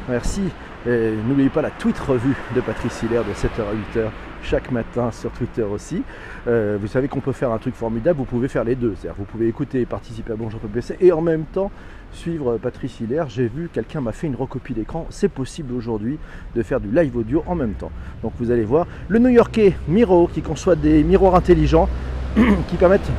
merci, 0.07 0.43
n'oubliez 0.85 1.49
pas 1.49 1.63
la 1.63 1.71
tweet 1.71 1.97
revue 1.97 2.35
de 2.55 2.61
Patrice 2.61 3.01
Hilaire 3.01 3.23
de 3.23 3.31
7h 3.31 3.63
à 3.63 3.73
8h 3.97 4.09
chaque 4.45 4.71
matin 4.71 5.11
sur 5.11 5.31
Twitter 5.31 5.63
aussi. 5.63 6.03
Euh, 6.47 6.77
vous 6.79 6.87
savez 6.87 7.07
qu'on 7.07 7.19
peut 7.19 7.31
faire 7.31 7.51
un 7.51 7.57
truc 7.57 7.75
formidable, 7.75 8.19
vous 8.19 8.25
pouvez 8.25 8.47
faire 8.47 8.63
les 8.63 8.75
deux. 8.75 8.93
C'est-à-dire 8.95 9.15
vous 9.17 9.25
pouvez 9.25 9.47
écouter 9.47 9.81
et 9.81 9.85
participer 9.85 10.33
à 10.33 10.35
Bonjour 10.35 10.59
PPC 10.59 10.97
et 11.01 11.11
en 11.11 11.21
même 11.21 11.45
temps 11.45 11.71
suivre 12.11 12.57
Patrice 12.57 12.99
Hilaire. 12.99 13.27
J'ai 13.27 13.47
vu, 13.47 13.69
quelqu'un 13.73 14.01
m'a 14.01 14.11
fait 14.11 14.27
une 14.27 14.35
recopie 14.35 14.73
d'écran. 14.73 15.07
C'est 15.09 15.29
possible 15.29 15.73
aujourd'hui 15.73 16.17
de 16.55 16.61
faire 16.61 16.79
du 16.79 16.89
live 16.89 17.17
audio 17.17 17.43
en 17.47 17.55
même 17.55 17.73
temps. 17.73 17.91
Donc 18.21 18.33
vous 18.39 18.51
allez 18.51 18.63
voir. 18.63 18.87
Le 19.07 19.19
New-Yorkais 19.19 19.73
Miro 19.87 20.27
qui 20.27 20.41
conçoit 20.41 20.75
des 20.75 21.03
miroirs 21.03 21.35
intelligents 21.35 21.89
qui 22.35 22.75
permettent 22.77 23.11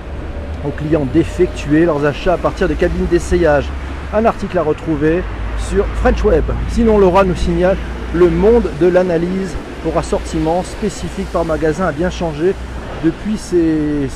aux 0.64 0.70
clients 0.70 1.06
d'effectuer 1.12 1.84
leurs 1.84 2.04
achats 2.04 2.34
à 2.34 2.38
partir 2.38 2.68
des 2.68 2.74
cabines 2.74 3.06
d'essayage. 3.06 3.68
Un 4.14 4.24
article 4.24 4.56
à 4.58 4.62
retrouver 4.62 5.22
sur 5.58 5.84
French 5.86 6.24
Web. 6.24 6.44
Sinon, 6.68 6.98
Laura 6.98 7.24
nous 7.24 7.34
signale 7.34 7.76
le 8.14 8.30
monde 8.30 8.70
de 8.80 8.86
l'analyse 8.86 9.54
pour 9.86 9.98
assortiment 9.98 10.64
spécifique 10.64 11.30
par 11.30 11.44
magasin 11.44 11.86
a 11.86 11.92
bien 11.92 12.10
changé 12.10 12.56
depuis 13.04 13.36
ses, 13.36 14.08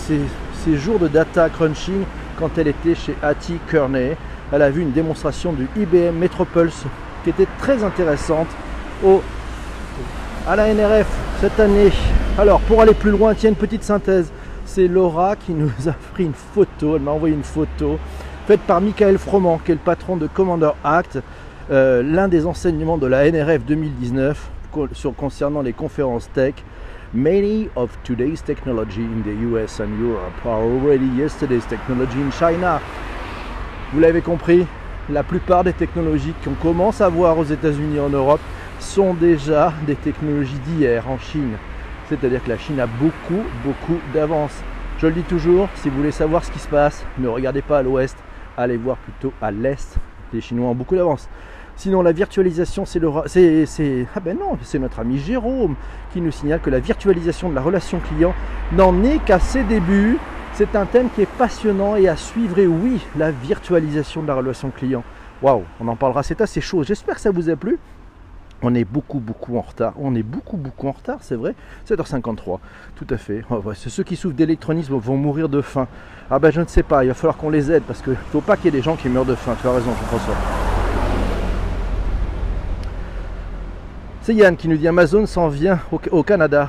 jours 0.74 0.98
de 0.98 1.06
data 1.06 1.48
crunching 1.48 2.02
quand 2.40 2.59
elle 2.59 2.66
était 2.66 2.96
chez 2.96 3.14
Hattie 3.22 3.61
Kearney 3.70 4.16
elle 4.50 4.62
a 4.62 4.70
vu 4.70 4.83
une 4.83 4.90
démonstration 4.90 5.52
du 5.52 5.68
IBM 5.76 6.18
Metropulse 6.18 6.87
qui 7.22 7.30
était 7.30 7.46
très 7.61 7.85
intéressante 7.85 8.48
au, 9.04 9.22
à 10.48 10.56
la 10.56 10.74
NRF 10.74 11.06
cette 11.40 11.61
année. 11.61 11.92
Alors 12.37 12.59
pour 12.62 12.83
aller 12.83 12.94
plus 12.94 13.12
loin, 13.12 13.35
tiens 13.35 13.50
une 13.50 13.54
petite 13.56 13.85
synthèse. 13.85 14.33
C'est 14.64 14.88
Laura 14.88 15.37
qui 15.37 15.52
nous 15.52 15.70
a 15.87 15.92
pris 16.14 16.24
une 16.24 16.35
photo, 16.35 16.96
elle 16.96 17.02
m'a 17.02 17.12
envoyé 17.12 17.33
une 17.33 17.44
photo 17.44 17.96
faite 18.48 18.61
par 18.62 18.80
Michael 18.80 19.18
Froment, 19.18 19.61
qui 19.64 19.70
est 19.70 19.74
le 19.74 19.80
patron 19.80 20.16
de 20.16 20.26
Commander 20.26 20.72
Act, 20.83 21.20
euh, 21.70 22.02
l'un 22.02 22.26
des 22.26 22.44
enseignements 22.44 22.98
de 22.98 23.06
la 23.06 23.30
NRF 23.30 23.64
2019 23.64 24.50
sur, 24.92 25.14
concernant 25.14 25.62
les 25.62 25.72
conférences 25.72 26.30
tech. 26.33 26.54
Many 27.12 27.68
of 27.74 27.90
today's 28.04 28.42
technology 28.42 29.02
in 29.02 29.22
the 29.22 29.35
US 29.52 29.80
and 29.80 29.88
Europe 30.00 30.46
are 30.46 30.62
already 30.62 31.06
yesterday's 31.16 31.66
technology 31.66 32.18
in 32.20 32.30
China. 32.30 32.80
Vous 33.92 33.98
l'avez 33.98 34.22
compris, 34.22 34.64
la 35.09 35.24
plupart 35.24 35.64
des 35.64 35.72
technologies 35.72 36.35
qu'on 36.44 36.54
commence 36.54 37.00
à 37.00 37.09
voir 37.09 37.37
aux 37.37 37.44
États-Unis 37.44 37.96
et 37.96 38.00
en 38.00 38.11
Europe 38.11 38.40
sont 38.78 39.14
déjà 39.14 39.72
des 39.87 39.96
technologies 39.96 40.61
d'hier 40.66 41.09
en 41.09 41.18
Chine. 41.18 41.56
C'est-à-dire 42.09 42.42
que 42.44 42.48
la 42.48 42.59
Chine 42.59 42.78
a 42.78 42.87
beaucoup, 42.87 43.42
beaucoup 43.64 43.98
d'avance. 44.14 44.62
Je 44.98 45.06
le 45.06 45.12
dis 45.12 45.22
toujours, 45.22 45.68
si 45.76 45.88
vous 45.88 45.96
voulez 45.96 46.12
savoir 46.12 46.44
ce 46.44 46.50
qui 46.52 46.59
se 46.61 46.68
passe, 46.68 47.04
ne 47.18 47.26
regardez 47.26 47.62
pas 47.62 47.78
à 47.78 47.83
l'ouest, 47.83 48.16
allez 48.56 48.76
voir 48.76 48.98
plutôt 48.98 49.33
à 49.42 49.50
l'est. 49.50 49.96
Les 50.33 50.40
Chinois 50.40 50.68
ont 50.68 50.74
beaucoup 50.74 50.94
d'avance. 50.94 51.28
Sinon, 51.80 52.02
la 52.02 52.12
virtualisation, 52.12 52.84
c'est 52.84 52.98
le. 52.98 53.08
C'est, 53.24 54.06
ah 54.14 54.20
ben 54.20 54.36
non, 54.38 54.58
c'est 54.60 54.78
notre 54.78 55.00
ami 55.00 55.16
Jérôme 55.16 55.76
qui 56.12 56.20
nous 56.20 56.30
signale 56.30 56.60
que 56.60 56.68
la 56.68 56.78
virtualisation 56.78 57.48
de 57.48 57.54
la 57.54 57.62
relation 57.62 58.00
client 58.00 58.34
n'en 58.72 59.02
est 59.02 59.18
qu'à 59.24 59.38
ses 59.38 59.62
débuts 59.62 60.18
c'est 60.52 60.76
un 60.76 60.84
thème 60.84 61.08
qui 61.14 61.22
est 61.22 61.38
passionnant 61.38 61.96
et 61.96 62.06
à 62.06 62.16
suivre. 62.16 62.58
Et 62.58 62.66
oui, 62.66 63.00
la 63.16 63.30
virtualisation 63.30 64.20
de 64.20 64.26
la 64.26 64.34
relation 64.34 64.68
client. 64.68 65.02
Waouh, 65.40 65.62
on 65.80 65.88
en 65.88 65.96
parlera, 65.96 66.22
c'est 66.22 66.42
assez 66.42 66.60
chaud. 66.60 66.82
J'espère 66.82 67.14
que 67.14 67.22
ça 67.22 67.30
vous 67.30 67.48
a 67.48 67.56
plu. 67.56 67.78
On 68.60 68.74
est 68.74 68.84
beaucoup, 68.84 69.18
beaucoup 69.18 69.56
en 69.56 69.62
retard. 69.62 69.94
On 69.96 70.14
est 70.14 70.22
beaucoup, 70.22 70.58
beaucoup 70.58 70.86
en 70.86 70.92
retard, 70.92 71.20
c'est 71.22 71.34
vrai. 71.34 71.54
7h53, 71.88 72.58
tout 72.94 73.06
à 73.08 73.16
fait. 73.16 73.42
Oh, 73.48 73.62
ceux 73.72 74.02
qui 74.02 74.16
souffrent 74.16 74.36
d'électronisme 74.36 74.96
vont 74.96 75.16
mourir 75.16 75.48
de 75.48 75.62
faim. 75.62 75.88
Ah 76.30 76.38
ben 76.38 76.50
je 76.50 76.60
ne 76.60 76.66
sais 76.66 76.82
pas, 76.82 77.04
il 77.04 77.08
va 77.08 77.14
falloir 77.14 77.38
qu'on 77.38 77.48
les 77.48 77.72
aide 77.72 77.84
parce 77.84 78.02
qu'il 78.02 78.12
ne 78.12 78.16
faut 78.16 78.42
pas 78.42 78.56
qu'il 78.56 78.66
y 78.66 78.68
ait 78.68 78.72
des 78.72 78.82
gens 78.82 78.96
qui 78.96 79.08
meurent 79.08 79.24
de 79.24 79.34
faim. 79.34 79.56
Tu 79.62 79.66
as 79.66 79.72
raison, 79.72 79.92
Jean-François. 79.92 80.79
C'est 84.22 84.35
Yann 84.35 84.54
qui 84.54 84.68
nous 84.68 84.76
dit 84.76 84.87
Amazon 84.87 85.24
s'en 85.24 85.48
vient 85.48 85.78
au, 86.11 86.22
Canada, 86.22 86.68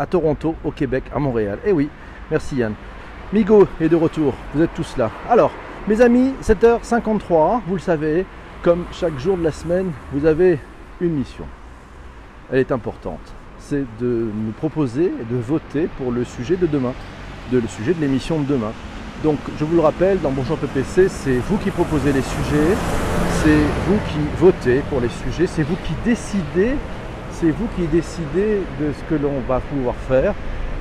à 0.00 0.06
Toronto, 0.06 0.56
au 0.64 0.72
Québec, 0.72 1.04
à 1.14 1.20
Montréal. 1.20 1.60
Eh 1.64 1.70
oui, 1.70 1.88
merci 2.28 2.56
Yann. 2.56 2.74
Migo 3.32 3.68
est 3.80 3.88
de 3.88 3.94
retour, 3.94 4.34
vous 4.52 4.62
êtes 4.62 4.74
tous 4.74 4.96
là. 4.96 5.08
Alors, 5.30 5.52
mes 5.86 6.00
amis, 6.00 6.34
7h53, 6.42 7.60
vous 7.68 7.74
le 7.74 7.80
savez, 7.80 8.26
comme 8.62 8.84
chaque 8.90 9.16
jour 9.16 9.36
de 9.36 9.44
la 9.44 9.52
semaine, 9.52 9.92
vous 10.12 10.26
avez 10.26 10.58
une 11.00 11.12
mission. 11.12 11.44
Elle 12.50 12.58
est 12.58 12.72
importante. 12.72 13.32
C'est 13.58 13.84
de 14.00 14.30
nous 14.34 14.52
proposer 14.56 15.12
et 15.20 15.32
de 15.32 15.36
voter 15.40 15.88
pour 15.98 16.10
le 16.10 16.24
sujet 16.24 16.56
de 16.56 16.66
demain, 16.66 16.94
de, 17.52 17.60
le 17.60 17.68
sujet 17.68 17.94
de 17.94 18.00
l'émission 18.00 18.40
de 18.40 18.44
demain. 18.44 18.72
Donc 19.24 19.38
je 19.58 19.64
vous 19.64 19.74
le 19.74 19.82
rappelle, 19.82 20.20
dans 20.20 20.30
Bonjour 20.30 20.56
PPC, 20.56 21.08
c'est 21.08 21.38
vous 21.48 21.56
qui 21.56 21.70
proposez 21.70 22.12
les 22.12 22.22
sujets, 22.22 22.76
c'est 23.42 23.58
vous 23.88 23.98
qui 24.08 24.18
votez 24.38 24.80
pour 24.88 25.00
les 25.00 25.08
sujets, 25.08 25.48
c'est 25.48 25.64
vous 25.64 25.74
qui 25.84 25.92
décidez, 26.04 26.76
c'est 27.32 27.50
vous 27.50 27.66
qui 27.76 27.88
décidez 27.88 28.62
de 28.80 28.92
ce 28.92 29.10
que 29.10 29.20
l'on 29.20 29.40
va 29.48 29.58
pouvoir 29.58 29.96
faire 30.08 30.34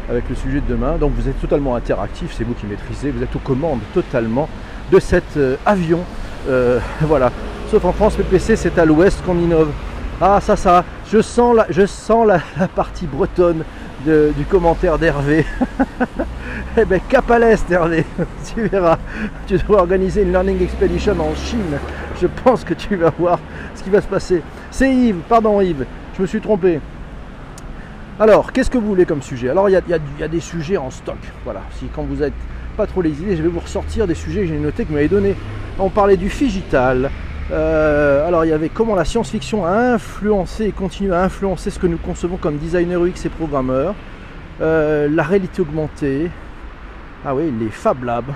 avec 0.08 0.30
le 0.30 0.36
sujet 0.36 0.62
de 0.62 0.68
demain. 0.68 0.98
Donc 0.98 1.14
vous 1.18 1.28
êtes 1.28 1.42
totalement 1.42 1.76
interactif, 1.76 2.32
c'est 2.38 2.44
vous 2.44 2.54
qui 2.54 2.68
maîtrisez, 2.68 3.10
vous 3.10 3.24
êtes 3.24 3.36
aux 3.36 3.40
commandes 3.40 3.80
totalement 3.96 4.48
de 4.92 5.00
cet 5.00 5.36
euh, 5.38 5.56
avion. 5.66 6.02
Euh, 6.48 6.80
voilà. 7.02 7.32
Sauf 7.72 7.84
en 7.86 7.92
France, 7.92 8.16
PPC, 8.18 8.56
c'est 8.56 8.78
à 8.78 8.86
l'ouest 8.86 9.20
qu'on 9.26 9.40
innove. 9.40 9.72
Ah 10.20 10.42
ça 10.42 10.56
ça, 10.56 10.84
je 11.12 11.22
sens 11.22 11.56
la, 11.56 12.40
partie 12.76 13.06
bretonne 13.06 13.64
du 14.04 14.46
commentaire 14.50 14.98
d'Hervé. 14.98 15.46
eh 16.78 16.86
ben 16.86 17.00
cap 17.08 17.30
à 17.30 17.38
l'est 17.38 17.70
Hervé, 17.70 18.04
tu 18.56 18.64
verras. 18.64 18.98
Tu 19.46 19.60
dois 19.60 19.82
organiser 19.82 20.24
une 20.24 20.32
learning 20.32 20.64
expedition 20.64 21.16
en 21.20 21.36
Chine. 21.36 21.78
Je 22.20 22.26
pense 22.44 22.64
que 22.64 22.74
tu 22.74 22.96
vas 22.96 23.12
voir 23.12 23.40
ce 23.76 23.84
qui 23.84 23.92
va 23.92 24.02
se 24.02 24.08
passer. 24.08 24.42
C'est 24.72 24.92
Yves, 24.92 25.22
pardon 25.30 25.62
Yves, 25.62 25.86
je 26.16 26.24
me 26.24 26.28
suis 26.28 26.42
trompé. 26.42 26.80
Alors, 28.20 28.52
qu'est-ce 28.52 28.72
que 28.72 28.80
vous 28.80 28.88
voulez 28.88 29.06
comme 29.06 29.22
sujet? 29.22 29.50
Alors, 29.50 29.70
il 29.70 29.74
y, 29.74 30.24
a, 30.24 30.28
des 30.28 30.40
sujets 30.40 30.78
en 30.78 30.90
stock. 30.90 31.20
Voilà, 31.44 31.62
si 31.78 31.86
quand 31.96 32.02
vous 32.02 32.24
n'êtes 32.24 32.34
pas 32.76 32.88
trop 32.88 33.04
les 33.04 33.12
idées, 33.12 33.36
je 33.36 33.44
vais 33.44 33.50
vous 33.50 33.60
ressortir 33.60 34.08
des 34.08 34.16
sujets 34.16 34.42
que 34.42 34.48
j'ai 34.48 34.58
notés 34.58 34.84
que 34.84 34.88
vous 34.88 34.96
m'avez 34.96 35.08
donné. 35.08 35.36
On 35.78 35.90
parlait 35.92 36.18
du 36.18 36.32
figital. 36.32 37.12
Euh, 37.52 38.28
alors, 38.28 38.44
il 38.44 38.50
y 38.50 38.54
avait 38.54 38.70
comment 38.70 38.96
la 38.96 39.06
science-fiction 39.06 39.66
a 39.66 39.94
influencé 39.94 40.66
et 40.66 40.72
continue 40.72 41.14
à 41.14 41.24
influencer 41.24 41.70
ce 41.70 41.80
que 41.80 41.88
nous 41.88 41.98
concevons 41.98 42.38
comme 42.38 42.58
designer 42.58 43.02
UX 43.04 43.26
et 43.26 43.30
programmeurs. 43.30 43.96
Euh, 44.60 45.08
la 45.10 45.24
réalité 45.24 45.62
augmentée. 45.62 46.30
Ah 47.26 47.36
oui, 47.36 47.54
les 47.60 47.70
Fab 47.70 48.04
Labs. 48.04 48.34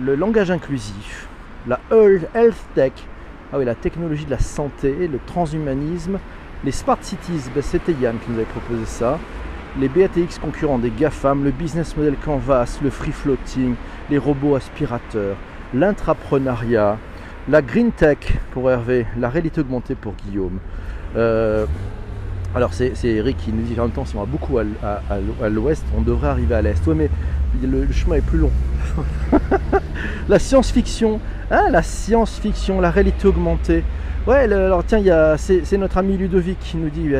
Le 0.00 0.14
langage 0.14 0.50
inclusif. 0.50 1.26
La 1.66 1.80
Health 1.90 2.56
Tech. 2.74 2.92
Ah 3.50 3.58
la 3.58 3.74
technologie 3.74 4.26
de 4.26 4.30
la 4.30 4.38
santé, 4.38 5.08
le 5.08 5.18
transhumanisme, 5.26 6.18
les 6.64 6.70
Smart 6.70 6.98
Cities, 7.00 7.48
ben, 7.54 7.62
c'était 7.62 7.92
Yann 7.92 8.18
qui 8.18 8.30
nous 8.30 8.36
avait 8.36 8.44
proposé 8.44 8.84
ça. 8.84 9.18
Les 9.80 9.88
BATX 9.88 10.38
concurrents 10.38 10.78
des 10.78 10.90
GAFAM, 10.90 11.44
le 11.44 11.50
business 11.50 11.96
model 11.96 12.16
Canvas, 12.22 12.78
le 12.82 12.90
free 12.90 13.10
floating, 13.10 13.74
les 14.10 14.18
robots 14.18 14.54
aspirateurs, 14.54 15.36
l'intrapreneuriat, 15.74 16.98
la 17.48 17.62
green 17.62 17.92
tech 17.92 18.18
pour 18.52 18.70
Hervé, 18.70 19.06
la 19.18 19.28
réalité 19.28 19.60
augmentée 19.60 19.94
pour 19.94 20.14
Guillaume. 20.14 20.58
Euh, 21.16 21.66
alors 22.54 22.72
c'est 22.72 22.92
Eric 23.04 23.36
qui 23.36 23.52
nous 23.52 23.62
dit 23.62 23.78
en 23.78 23.84
même 23.84 23.92
temps 23.92 24.04
si 24.04 24.16
on 24.16 24.20
va 24.20 24.26
beaucoup 24.26 24.58
à, 24.58 25.48
l'ouest, 25.48 25.84
on 25.96 26.00
devrait 26.00 26.28
arriver 26.28 26.54
à 26.54 26.62
l'est. 26.62 26.86
Oui 26.86 26.94
mais 26.96 27.10
le, 27.62 27.90
chemin 27.92 28.16
est 28.16 28.26
plus 28.26 28.38
long. 28.38 28.50
la 30.28 30.38
science-fiction, 30.38 31.20
hein, 31.50 31.68
la 31.70 31.82
science-fiction, 31.82 32.80
la 32.80 32.90
réalité 32.90 33.28
augmentée. 33.28 33.84
Ouais, 34.26 34.52
alors 34.52 34.84
tiens, 34.84 35.02
c'est 35.38 35.78
notre 35.78 35.98
ami 35.98 36.16
Ludovic 36.16 36.58
qui 36.58 36.76
nous 36.76 36.90
dit 36.90 37.12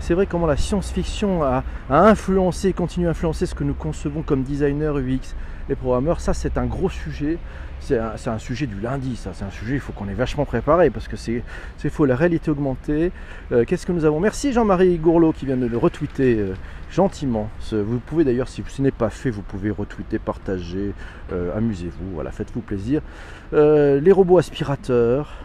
c'est 0.00 0.14
vrai 0.14 0.26
comment 0.26 0.46
la 0.46 0.56
science-fiction 0.56 1.42
a, 1.42 1.64
influencé, 1.88 2.72
continue 2.72 3.06
à 3.06 3.10
influencer 3.10 3.46
ce 3.46 3.54
que 3.54 3.64
nous 3.64 3.74
concevons 3.74 4.22
comme 4.22 4.42
designer 4.42 4.96
UX 4.98 5.34
et 5.68 5.74
programmeurs. 5.74 6.20
Ça, 6.20 6.34
c'est 6.34 6.58
un 6.58 6.66
gros 6.66 6.90
sujet. 6.90 7.38
C'est 7.80 7.98
un, 7.98 8.38
sujet 8.38 8.66
du 8.66 8.80
lundi, 8.80 9.14
ça. 9.14 9.32
C'est 9.34 9.44
un 9.44 9.50
sujet, 9.50 9.74
il 9.74 9.80
faut 9.80 9.92
qu'on 9.92 10.08
est 10.08 10.14
vachement 10.14 10.46
préparé 10.46 10.88
parce 10.88 11.06
que 11.06 11.16
c'est 11.16 11.42
faux. 11.90 12.06
La 12.06 12.16
réalité 12.16 12.50
augmentée. 12.50 13.12
Euh, 13.52 13.64
qu'est-ce 13.66 13.84
que 13.84 13.92
nous 13.92 14.06
avons? 14.06 14.20
Merci 14.20 14.54
Jean-Marie 14.54 14.96
Gourlot 14.96 15.32
qui 15.32 15.44
vient 15.44 15.58
de 15.58 15.66
le 15.66 15.76
retweeter 15.76 16.38
euh, 16.38 16.54
gentiment. 16.90 17.50
vous 17.72 17.98
pouvez 17.98 18.24
d'ailleurs, 18.24 18.48
si 18.48 18.64
ce 18.66 18.80
n'est 18.80 18.90
pas 18.90 19.10
fait, 19.10 19.28
vous 19.28 19.42
pouvez 19.42 19.70
retweeter, 19.70 20.18
partager, 20.18 20.94
euh, 21.32 21.54
amusez-vous. 21.56 22.14
Voilà, 22.14 22.30
faites-vous 22.30 22.62
plaisir. 22.62 23.02
les 23.52 24.12
robots 24.12 24.38
aspirateurs 24.38 25.44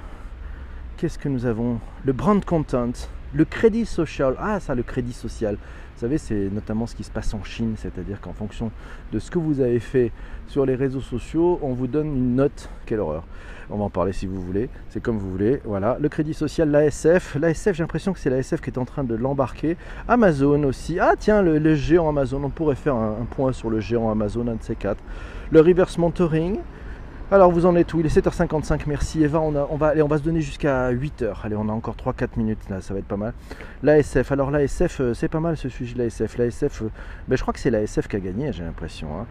qu'est-ce 0.99 1.17
que 1.17 1.29
nous 1.29 1.45
avons? 1.45 1.79
Le 2.03 2.11
brand 2.11 2.43
content, 2.43 2.91
le 3.33 3.45
crédit 3.45 3.85
social. 3.85 4.35
Ah, 4.39 4.59
ça, 4.59 4.75
le 4.75 4.83
crédit 4.83 5.13
social. 5.13 5.55
Vous 5.55 6.01
savez, 6.01 6.17
c'est 6.17 6.49
notamment 6.49 6.87
ce 6.87 6.95
qui 6.95 7.03
se 7.03 7.11
passe 7.11 7.33
en 7.33 7.43
Chine, 7.43 7.73
c'est-à-dire 7.77 8.21
qu'en 8.21 8.31
fonction 8.31 8.71
de 9.11 9.19
ce 9.19 9.29
que 9.29 9.37
vous 9.37 9.59
avez 9.59 9.79
fait 9.79 10.13
sur 10.47 10.65
les 10.65 10.75
réseaux 10.75 11.01
sociaux, 11.01 11.59
on 11.61 11.73
vous 11.73 11.87
donne 11.87 12.07
une 12.15 12.35
note. 12.35 12.69
Quelle 12.85 13.01
horreur. 13.01 13.25
On 13.69 13.77
va 13.77 13.83
en 13.83 13.89
parler 13.89 14.13
si 14.13 14.25
vous 14.25 14.41
voulez. 14.41 14.69
C'est 14.89 15.01
comme 15.01 15.17
vous 15.17 15.29
voulez. 15.29 15.61
Voilà. 15.65 15.97
Le 15.99 16.07
crédit 16.07 16.33
social, 16.33 16.71
l'ASF. 16.71 17.35
L'ASF, 17.39 17.73
j'ai 17.73 17.83
l'impression 17.83 18.13
que 18.13 18.19
c'est 18.19 18.29
l'ASF 18.29 18.61
qui 18.61 18.69
est 18.69 18.79
en 18.79 18.85
train 18.85 19.03
de 19.03 19.13
l'embarquer. 19.13 19.75
Amazon 20.07 20.63
aussi. 20.63 20.99
Ah, 20.99 21.15
tiens, 21.19 21.41
le, 21.41 21.75
géant 21.75 22.07
Amazon. 22.07 22.41
On 22.43 22.49
pourrait 22.49 22.75
faire 22.75 22.95
un, 22.95 23.17
un, 23.21 23.25
point 23.25 23.51
sur 23.51 23.69
le 23.69 23.79
géant 23.79 24.09
Amazon, 24.09 24.47
un 24.47 24.55
de 24.55 24.63
ces 24.63 24.75
quatre. 24.75 25.03
Le 25.51 25.59
reverse 25.59 25.97
mentoring. 25.97 26.59
Alors 27.31 27.51
vous 27.51 27.67
en 27.67 27.75
êtes 27.75 27.93
où? 27.93 27.99
Il 27.99 28.07
est 28.07 28.17
7h55, 28.17 28.81
merci 28.87 29.23
Eva, 29.23 29.39
on, 29.39 29.51
va, 29.51 29.93
on 30.03 30.07
va 30.07 30.17
se 30.17 30.23
donner 30.23 30.41
jusqu'à 30.41 30.91
8h. 30.91 31.27
Allez, 31.43 31.55
on 31.55 31.69
a 31.69 31.71
encore 31.71 31.95
3-4 31.95 32.29
minutes 32.37 32.57
là, 32.71 32.81
ça 32.81 32.95
va 32.95 33.01
être 33.01 33.05
pas 33.05 33.17
mal. 33.17 33.33
L'ASF, 33.83 34.31
alors 34.31 34.49
l'ASF, 34.49 34.99
euh, 34.99 35.13
c'est 35.13 35.27
pas 35.27 35.39
mal 35.39 35.55
ce 35.55 35.69
sujet 35.69 35.93
de 35.93 35.99
l'ASF. 35.99 36.39
L'ASF, 36.39 36.81
euh, 36.81 36.89
ben, 37.27 37.35
je 37.35 37.41
crois 37.43 37.53
que 37.53 37.59
c'est 37.59 37.69
l'ASF 37.69 38.07
qui 38.07 38.15
a 38.15 38.19
gagné, 38.19 38.51
j'ai 38.51 38.63
l'impression. 38.63 39.09
Hein. 39.09 39.27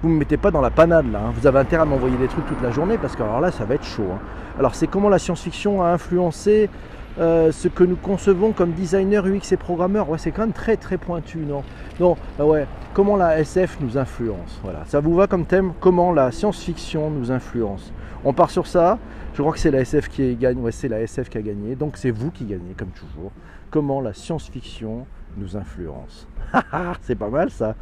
Vous 0.00 0.10
ne 0.10 0.14
me 0.14 0.20
mettez 0.20 0.36
pas 0.36 0.52
dans 0.52 0.60
la 0.60 0.70
panade 0.70 1.10
là, 1.10 1.22
hein. 1.26 1.32
vous 1.34 1.44
avez 1.48 1.58
intérêt 1.58 1.82
à 1.82 1.86
m'envoyer 1.86 2.16
des 2.18 2.28
trucs 2.28 2.46
toute 2.46 2.62
la 2.62 2.70
journée 2.70 2.96
parce 2.98 3.16
que 3.16 3.22
alors 3.24 3.40
là 3.40 3.50
ça 3.50 3.64
va 3.64 3.74
être 3.74 3.84
chaud. 3.84 4.06
Hein. 4.14 4.20
Alors 4.60 4.76
c'est 4.76 4.86
comment 4.86 5.08
la 5.08 5.18
science-fiction 5.18 5.82
a 5.82 5.88
influencé 5.88 6.70
euh, 7.18 7.52
ce 7.52 7.68
que 7.68 7.84
nous 7.84 7.96
concevons 7.96 8.52
comme 8.52 8.72
designer 8.72 9.26
UX 9.26 9.52
et 9.52 9.56
programmeur, 9.56 10.08
ouais, 10.08 10.18
c'est 10.18 10.30
quand 10.30 10.42
même 10.42 10.52
très 10.52 10.76
très 10.76 10.96
pointu, 10.96 11.38
non? 11.38 11.62
Non, 12.00 12.16
bah 12.38 12.46
ouais, 12.46 12.66
comment 12.94 13.16
la 13.16 13.38
SF 13.38 13.78
nous 13.80 13.98
influence. 13.98 14.58
Voilà, 14.62 14.84
ça 14.86 15.00
vous 15.00 15.14
va 15.14 15.26
comme 15.26 15.44
thème? 15.44 15.72
Comment 15.80 16.12
la 16.12 16.32
science-fiction 16.32 17.10
nous 17.10 17.30
influence? 17.30 17.92
On 18.24 18.32
part 18.32 18.50
sur 18.50 18.66
ça. 18.66 18.98
Je 19.34 19.42
crois 19.42 19.52
que 19.52 19.58
c'est 19.58 19.70
la 19.70 19.80
SF 19.80 20.08
qui 20.08 20.36
gagne. 20.36 20.58
Ouais, 20.58 20.72
c'est 20.72 20.88
la 20.88 21.00
SF 21.00 21.28
qui 21.28 21.38
a 21.38 21.42
gagné. 21.42 21.74
Donc 21.74 21.96
c'est 21.96 22.10
vous 22.10 22.30
qui 22.30 22.44
gagnez, 22.44 22.74
comme 22.76 22.90
toujours. 22.90 23.30
Comment 23.70 24.00
la 24.00 24.14
science-fiction 24.14 25.06
nous 25.36 25.56
influence? 25.56 26.26
c'est 27.02 27.16
pas 27.16 27.28
mal 27.28 27.50
ça. 27.50 27.74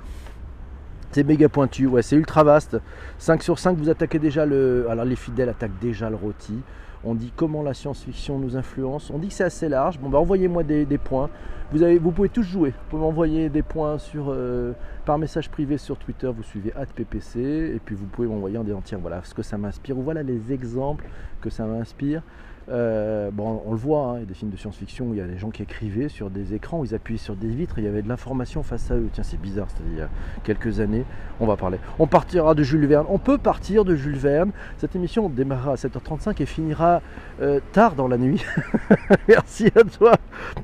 C'est 1.12 1.24
méga 1.24 1.48
pointu, 1.48 1.86
ouais, 1.86 2.02
c'est 2.02 2.14
ultra 2.14 2.44
vaste. 2.44 2.78
5 3.18 3.42
sur 3.42 3.58
5, 3.58 3.76
vous 3.76 3.90
attaquez 3.90 4.18
déjà 4.18 4.46
le. 4.46 4.86
Alors 4.88 5.04
les 5.04 5.16
fidèles 5.16 5.48
attaquent 5.48 5.78
déjà 5.80 6.08
le 6.08 6.16
rôti 6.16 6.62
on 7.04 7.14
dit 7.14 7.32
comment 7.34 7.62
la 7.62 7.74
science-fiction 7.74 8.38
nous 8.38 8.56
influence. 8.56 9.10
On 9.10 9.18
dit 9.18 9.28
que 9.28 9.34
c'est 9.34 9.44
assez 9.44 9.68
large. 9.68 9.98
Bon, 9.98 10.08
bah, 10.08 10.18
envoyez-moi 10.18 10.62
des, 10.62 10.86
points. 10.98 11.30
Vous, 11.72 12.10
pouvez 12.10 12.28
tous 12.28 12.42
jouer. 12.42 12.70
Vous 12.70 12.90
pouvez 12.90 13.02
m'envoyer 13.02 13.48
des 13.48 13.62
points 13.62 13.98
sur, 13.98 14.26
euh, 14.28 14.72
par 15.06 15.18
message 15.18 15.50
privé 15.50 15.78
sur 15.78 15.96
Twitter. 15.96 16.30
Vous 16.34 16.42
suivez 16.42 16.72
@ppc 16.72 17.36
et 17.36 17.80
puis 17.84 17.94
vous 17.94 18.06
pouvez 18.06 18.28
m'envoyer 18.28 18.58
en 18.58 18.64
disant 18.64 18.82
tiens 18.84 18.98
voilà 18.98 19.22
ce 19.24 19.32
que 19.32 19.42
ça 19.42 19.56
m'inspire 19.56 19.96
ou 19.98 20.02
voilà 20.02 20.22
les 20.22 20.52
exemples 20.52 21.06
que 21.40 21.48
ça 21.48 21.64
m'inspire. 21.64 22.22
Euh, 22.68 23.30
bon, 23.32 23.62
on 23.66 23.72
le 23.72 23.76
voit, 23.76 24.02
hein, 24.02 24.14
il 24.16 24.20
y 24.20 24.22
a 24.22 24.26
des 24.26 24.34
films 24.34 24.50
de 24.50 24.56
science-fiction 24.56 25.06
où 25.06 25.14
il 25.14 25.18
y 25.18 25.22
a 25.22 25.26
des 25.26 25.38
gens 25.38 25.50
qui 25.50 25.62
écrivaient 25.62 26.08
sur 26.08 26.30
des 26.30 26.54
écrans, 26.54 26.80
où 26.80 26.84
ils 26.84 26.94
appuyaient 26.94 27.18
sur 27.18 27.34
des 27.34 27.48
vitres, 27.48 27.78
et 27.78 27.82
il 27.82 27.84
y 27.84 27.88
avait 27.88 28.02
de 28.02 28.08
l'information 28.08 28.62
face 28.62 28.90
à 28.90 28.94
eux. 28.94 29.08
Tiens, 29.12 29.24
c'est 29.24 29.40
bizarre, 29.40 29.66
c'était 29.68 29.88
il 29.90 29.98
y 29.98 30.02
a 30.02 30.08
quelques 30.44 30.80
années. 30.80 31.04
On 31.40 31.46
va 31.46 31.56
parler. 31.56 31.78
On 31.98 32.06
partira 32.06 32.54
de 32.54 32.62
Jules 32.62 32.86
Verne. 32.86 33.06
On 33.08 33.18
peut 33.18 33.38
partir 33.38 33.84
de 33.84 33.96
Jules 33.96 34.16
Verne. 34.16 34.50
Cette 34.76 34.94
émission 34.94 35.28
démarrera 35.28 35.72
à 35.72 35.76
7h35 35.76 36.42
et 36.42 36.46
finira 36.46 37.00
euh, 37.40 37.60
tard 37.72 37.94
dans 37.94 38.08
la 38.08 38.18
nuit. 38.18 38.44
Merci 39.28 39.68
à 39.74 39.82
toi. 39.84 40.12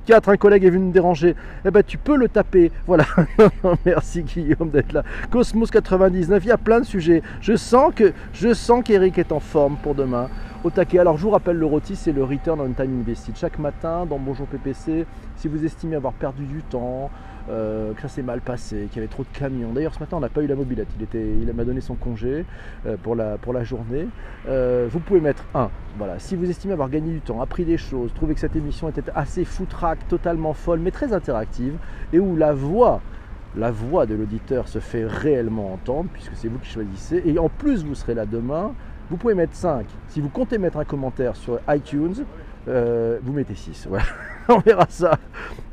4, 0.04 0.28
un 0.28 0.36
collègue 0.36 0.64
est 0.64 0.70
venu 0.70 0.86
me 0.86 0.92
déranger. 0.92 1.34
Eh 1.64 1.70
ben, 1.70 1.82
tu 1.82 1.96
peux 1.96 2.16
le 2.16 2.28
taper. 2.28 2.70
Voilà. 2.86 3.06
Merci 3.86 4.22
Guillaume 4.22 4.70
d'être 4.70 4.92
là. 4.92 5.02
Cosmos 5.30 5.70
99, 5.70 6.44
il 6.44 6.48
y 6.48 6.52
a 6.52 6.58
plein 6.58 6.80
de 6.80 6.86
sujets. 6.86 7.22
Je 7.40 7.56
sens 7.56 7.92
que 7.94 8.12
je 8.34 8.52
sens 8.52 8.84
qu'Eric 8.84 9.18
est 9.18 9.32
en 9.32 9.40
forme 9.40 9.76
pour 9.82 9.94
demain 9.94 10.28
Alors 10.98 11.16
je 11.16 11.22
vous 11.22 11.30
rappelle, 11.30 11.58
le 11.58 11.66
rôti, 11.66 11.94
c'est 11.94 12.10
le 12.10 12.24
Return 12.24 12.60
on 12.60 12.72
Time 12.72 13.00
Invested. 13.00 13.36
Chaque 13.36 13.58
matin, 13.60 14.04
dans 14.04 14.18
Bonjour 14.18 14.48
PPC, 14.48 15.06
si 15.36 15.46
vous 15.46 15.64
estimez 15.64 15.94
avoir 15.94 16.12
perdu 16.12 16.44
du 16.44 16.60
temps, 16.62 17.08
euh, 17.48 17.94
que 17.94 18.02
ça 18.02 18.08
s'est 18.08 18.22
mal 18.22 18.40
passé, 18.40 18.88
qu'il 18.90 18.96
y 18.96 18.98
avait 18.98 19.06
trop 19.06 19.22
de 19.22 19.38
camions. 19.38 19.72
D'ailleurs, 19.72 19.94
ce 19.94 20.00
matin, 20.00 20.16
on 20.16 20.20
n'a 20.20 20.28
pas 20.28 20.42
eu 20.42 20.48
la 20.48 20.56
mobilette. 20.56 20.88
Il, 20.98 21.20
il 21.20 21.52
m'a 21.52 21.64
donné 21.64 21.80
son 21.80 21.94
congé 21.94 22.44
euh, 22.84 22.96
pour, 23.00 23.14
la, 23.14 23.38
pour 23.38 23.52
la 23.52 23.62
journée. 23.62 24.08
Euh, 24.48 24.88
vous 24.90 24.98
pouvez 24.98 25.20
mettre 25.20 25.44
un. 25.54 25.70
Voilà. 25.98 26.18
Si 26.18 26.34
vous 26.34 26.50
estimez 26.50 26.72
avoir 26.72 26.90
gagné 26.90 27.12
du 27.12 27.20
temps, 27.20 27.40
appris 27.40 27.64
des 27.64 27.78
choses, 27.78 28.12
trouvé 28.12 28.34
que 28.34 28.40
cette 28.40 28.56
émission 28.56 28.88
était 28.88 29.04
assez 29.14 29.44
foutraque, 29.44 30.08
totalement 30.08 30.52
folle, 30.52 30.80
mais 30.80 30.90
très 30.90 31.12
interactive, 31.12 31.74
et 32.12 32.18
où 32.18 32.34
la 32.34 32.52
voix 32.52 33.00
la 33.56 33.70
voix 33.70 34.04
de 34.04 34.14
l'auditeur 34.14 34.68
se 34.68 34.80
fait 34.80 35.06
réellement 35.06 35.72
entendre, 35.72 36.10
puisque 36.12 36.34
c'est 36.34 36.48
vous 36.48 36.58
qui 36.58 36.68
choisissez. 36.68 37.22
Et 37.24 37.38
en 37.38 37.48
plus, 37.48 37.84
vous 37.84 37.94
serez 37.94 38.12
là 38.12 38.26
demain 38.26 38.74
vous 39.10 39.16
pouvez 39.16 39.34
mettre 39.34 39.54
5. 39.54 39.86
Si 40.08 40.20
vous 40.20 40.28
comptez 40.28 40.58
mettre 40.58 40.78
un 40.78 40.84
commentaire 40.84 41.36
sur 41.36 41.58
iTunes, 41.68 42.24
euh, 42.68 43.18
vous 43.22 43.32
mettez 43.32 43.54
6. 43.54 43.88
on 44.48 44.58
verra 44.58 44.86
ça. 44.88 45.18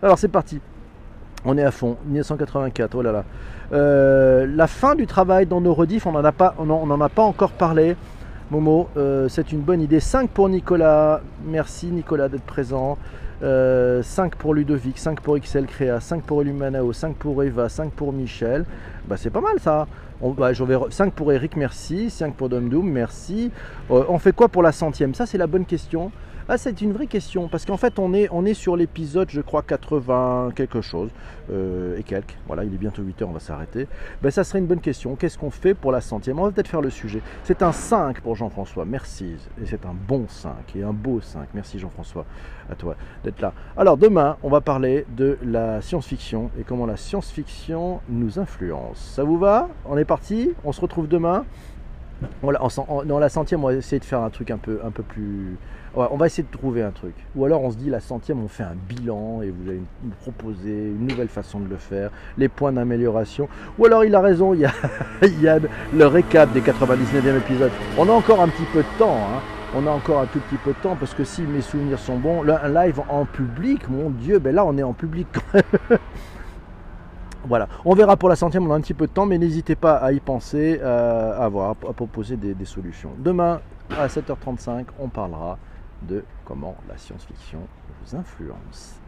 Alors 0.02 0.18
c'est 0.18 0.28
parti. 0.28 0.60
On 1.46 1.58
est 1.58 1.64
à 1.64 1.72
fond. 1.72 1.98
1984, 2.06 2.96
oh 2.96 3.02
là 3.02 3.12
là. 3.12 3.24
Euh, 3.74 4.46
la 4.48 4.68
fin 4.68 4.96
du 4.96 5.08
travail 5.08 5.46
dans 5.46 5.62
nos 5.62 5.74
redifs, 5.74 6.06
on 6.06 6.12
n'en 6.12 6.24
a, 6.24 6.32
pas, 6.32 6.56
on 6.58 7.02
a 7.02 7.10
pas 7.10 7.24
encore 7.24 7.52
parlé. 7.52 7.96
Momo, 8.52 8.88
euh, 8.98 9.28
c'est 9.30 9.52
une 9.52 9.62
bonne 9.62 9.82
idée. 9.82 10.00
5 10.00 10.30
pour 10.30 10.48
Nicolas. 10.48 11.22
Merci 11.46 11.88
Nicolas 11.88 12.30
d'être 12.30 12.44
présent. 12.44 12.98
5 13.42 13.46
euh, 13.46 14.02
pour 14.38 14.54
Ludovic, 14.54 14.98
5 14.98 15.20
pour 15.20 15.38
XL 15.38 15.66
Créa, 15.66 16.00
5 16.00 16.24
pour 16.24 16.42
Elumanao, 16.42 16.94
5 16.94 17.16
pour 17.16 17.44
Eva, 17.44 17.68
5 17.68 17.92
pour 17.92 18.14
Michel. 18.14 18.64
Bah, 19.08 19.18
c'est 19.18 19.32
pas 19.32 19.42
mal 19.42 19.60
ça. 19.60 19.88
On, 20.24 20.32
bah, 20.32 20.52
5 20.90 21.14
pour 21.14 21.34
Eric, 21.34 21.58
merci. 21.58 22.10
5 22.10 22.34
pour 22.36 22.48
Domdoom, 22.48 22.90
merci. 22.90 23.52
Euh, 23.92 24.06
on 24.08 24.20
fait 24.20 24.32
quoi 24.32 24.48
pour 24.48 24.64
la 24.64 24.72
centième? 24.72 25.14
Ça, 25.14 25.26
c'est 25.26 25.38
la 25.38 25.48
bonne 25.48 25.66
question. 25.66 26.14
Ah, 26.50 26.58
c'est 26.58 26.82
une 26.82 26.92
vraie 26.92 27.08
question, 27.08 27.48
parce 27.48 27.66
qu'en 27.66 27.78
fait, 27.78 27.98
on 28.00 28.14
est, 28.14 28.54
sur 28.54 28.76
l'épisode, 28.76 29.30
je 29.32 29.40
crois, 29.40 29.62
80 29.62 30.50
quelque 30.54 30.82
chose, 30.82 31.10
euh, 31.50 31.98
et 31.98 32.04
quelques. 32.04 32.36
Voilà, 32.48 32.66
il 32.66 32.74
est 32.74 32.78
bientôt 32.78 33.02
8 33.02 33.22
heures, 33.22 33.30
on 33.30 33.34
va 33.34 33.40
s'arrêter. 33.40 33.88
Ben, 34.22 34.30
ça 34.30 34.44
serait 34.44 34.60
une 34.60 34.66
bonne 34.66 34.82
question. 34.82 35.16
Qu'est-ce 35.16 35.38
qu'on 35.38 35.52
fait 35.52 35.74
pour 35.74 35.94
la 35.94 36.02
centième? 36.02 36.40
On 36.40 36.44
va 36.44 36.52
peut-être 36.52 36.68
faire 36.68 36.82
le 36.82 36.90
sujet. 36.90 37.22
C'est 37.46 37.64
un 37.64 37.72
5 37.72 38.20
pour 38.20 38.36
Jean-François, 38.36 38.84
merci. 38.84 39.36
Et 39.62 39.66
c'est 39.66 39.86
un 39.86 39.94
bon 39.94 40.26
5, 40.28 40.76
et 40.76 40.84
un 40.84 40.92
beau 40.92 41.22
5. 41.22 41.48
Merci 41.54 41.80
Jean-François, 41.80 42.26
à 42.70 42.76
toi 42.76 42.98
d'être 43.24 43.40
là. 43.40 43.54
Alors, 43.78 43.96
demain, 43.96 44.36
on 44.44 44.50
va 44.50 44.60
parler 44.60 45.06
de 45.16 45.38
la 45.44 45.82
science-fiction, 45.82 46.52
et 46.60 46.64
comment 46.64 46.86
la 46.86 46.98
science-fiction 46.98 48.02
nous 48.10 48.38
influence. 48.38 48.98
Ça 49.16 49.24
vous 49.24 49.38
va? 49.38 49.70
On 49.86 49.98
est 49.98 50.04
parti? 50.06 50.52
On 50.66 50.74
se 50.74 50.82
retrouve 50.82 51.08
demain? 51.08 51.46
Dans 53.06 53.20
la 53.20 53.30
centième, 53.30 53.64
on 53.64 53.68
va 53.68 53.74
essayer 53.74 54.00
de 54.00 54.06
faire 54.06 54.22
un 54.22 54.30
truc 54.30 54.52
un 54.52 54.58
peu, 54.58 54.80
un 54.84 54.92
peu 54.92 55.04
plus. 55.04 55.58
on 55.96 56.18
va 56.18 56.26
essayer 56.26 56.44
de 56.44 56.58
trouver 56.58 56.82
un 56.82 56.92
truc. 56.92 57.14
Ou 57.36 57.46
alors 57.46 57.64
on 57.64 57.72
se 57.72 57.78
dit 57.78 57.90
la 57.90 58.00
centième, 58.00 58.44
on 58.44 58.48
fait 58.48 58.64
un 58.64 58.76
bilan 58.88 59.42
et 59.42 59.50
vous 59.50 59.70
allez 59.70 59.82
nous 60.04 60.12
proposer 60.22 60.72
une 60.72 61.08
nouvelle 61.08 61.28
façon 61.28 61.60
de 61.60 61.70
le 61.70 61.78
faire, 61.78 62.12
les 62.38 62.50
points 62.50 62.72
d'amélioration. 62.72 63.48
Ou 63.80 63.86
alors 63.86 64.04
il 64.04 64.14
a 64.16 64.22
raison, 64.22 64.54
il 64.54 64.62
y 64.62 64.66
a, 64.66 64.72
le 65.94 66.06
récap 66.06 66.52
des 66.54 66.62
99e 66.62 67.38
épisodes. 67.38 67.72
On 67.98 68.08
a 68.10 68.12
encore 68.12 68.42
un 68.42 68.48
petit 68.48 68.68
peu 68.74 68.80
de 68.80 69.00
temps. 69.00 69.18
Hein. 69.18 69.42
On 69.76 69.88
a 69.88 69.90
encore 69.90 70.20
un 70.20 70.28
tout 70.28 70.40
petit 70.40 70.58
peu 70.58 70.70
de 70.72 70.78
temps 70.78 70.96
parce 70.96 71.16
que 71.16 71.24
si 71.24 71.42
mes 71.42 71.62
souvenirs 71.62 71.98
sont 71.98 72.18
bons, 72.18 72.44
un 72.48 72.70
live 72.70 73.02
en 73.10 73.26
public, 73.26 73.90
mon 73.90 74.12
Dieu, 74.12 74.38
ben 74.38 74.54
là 74.54 74.64
on 74.66 74.78
est 74.78 74.84
en 74.84 74.94
public. 74.94 75.28
Voilà, 77.46 77.68
on 77.84 77.94
verra 77.94 78.16
pour 78.16 78.30
la 78.30 78.36
centième, 78.36 78.66
on 78.68 78.72
a 78.74 78.76
un 78.76 78.82
petit 78.82 78.94
peu 78.94 79.08
de 79.08 79.12
temps, 79.12 79.26
mais 79.26 79.38
n'hésitez 79.38 79.76
pas 79.76 79.96
à 79.96 80.14
y 80.14 80.20
penser, 80.22 80.80
euh, 80.82 81.38
à 81.38 81.50
voir, 81.50 81.72
à 81.72 81.94
proposer 81.94 82.38
des, 82.38 82.54
des 82.54 82.66
solutions. 82.66 83.12
Demain, 83.18 83.60
à 83.98 84.08
7h35, 84.08 84.86
on 85.00 85.10
parlera 85.10 85.58
de 86.08 86.24
comment 86.46 86.76
la 86.88 86.98
science-fiction 86.98 87.60
vous 88.06 88.16
influence. 88.16 89.00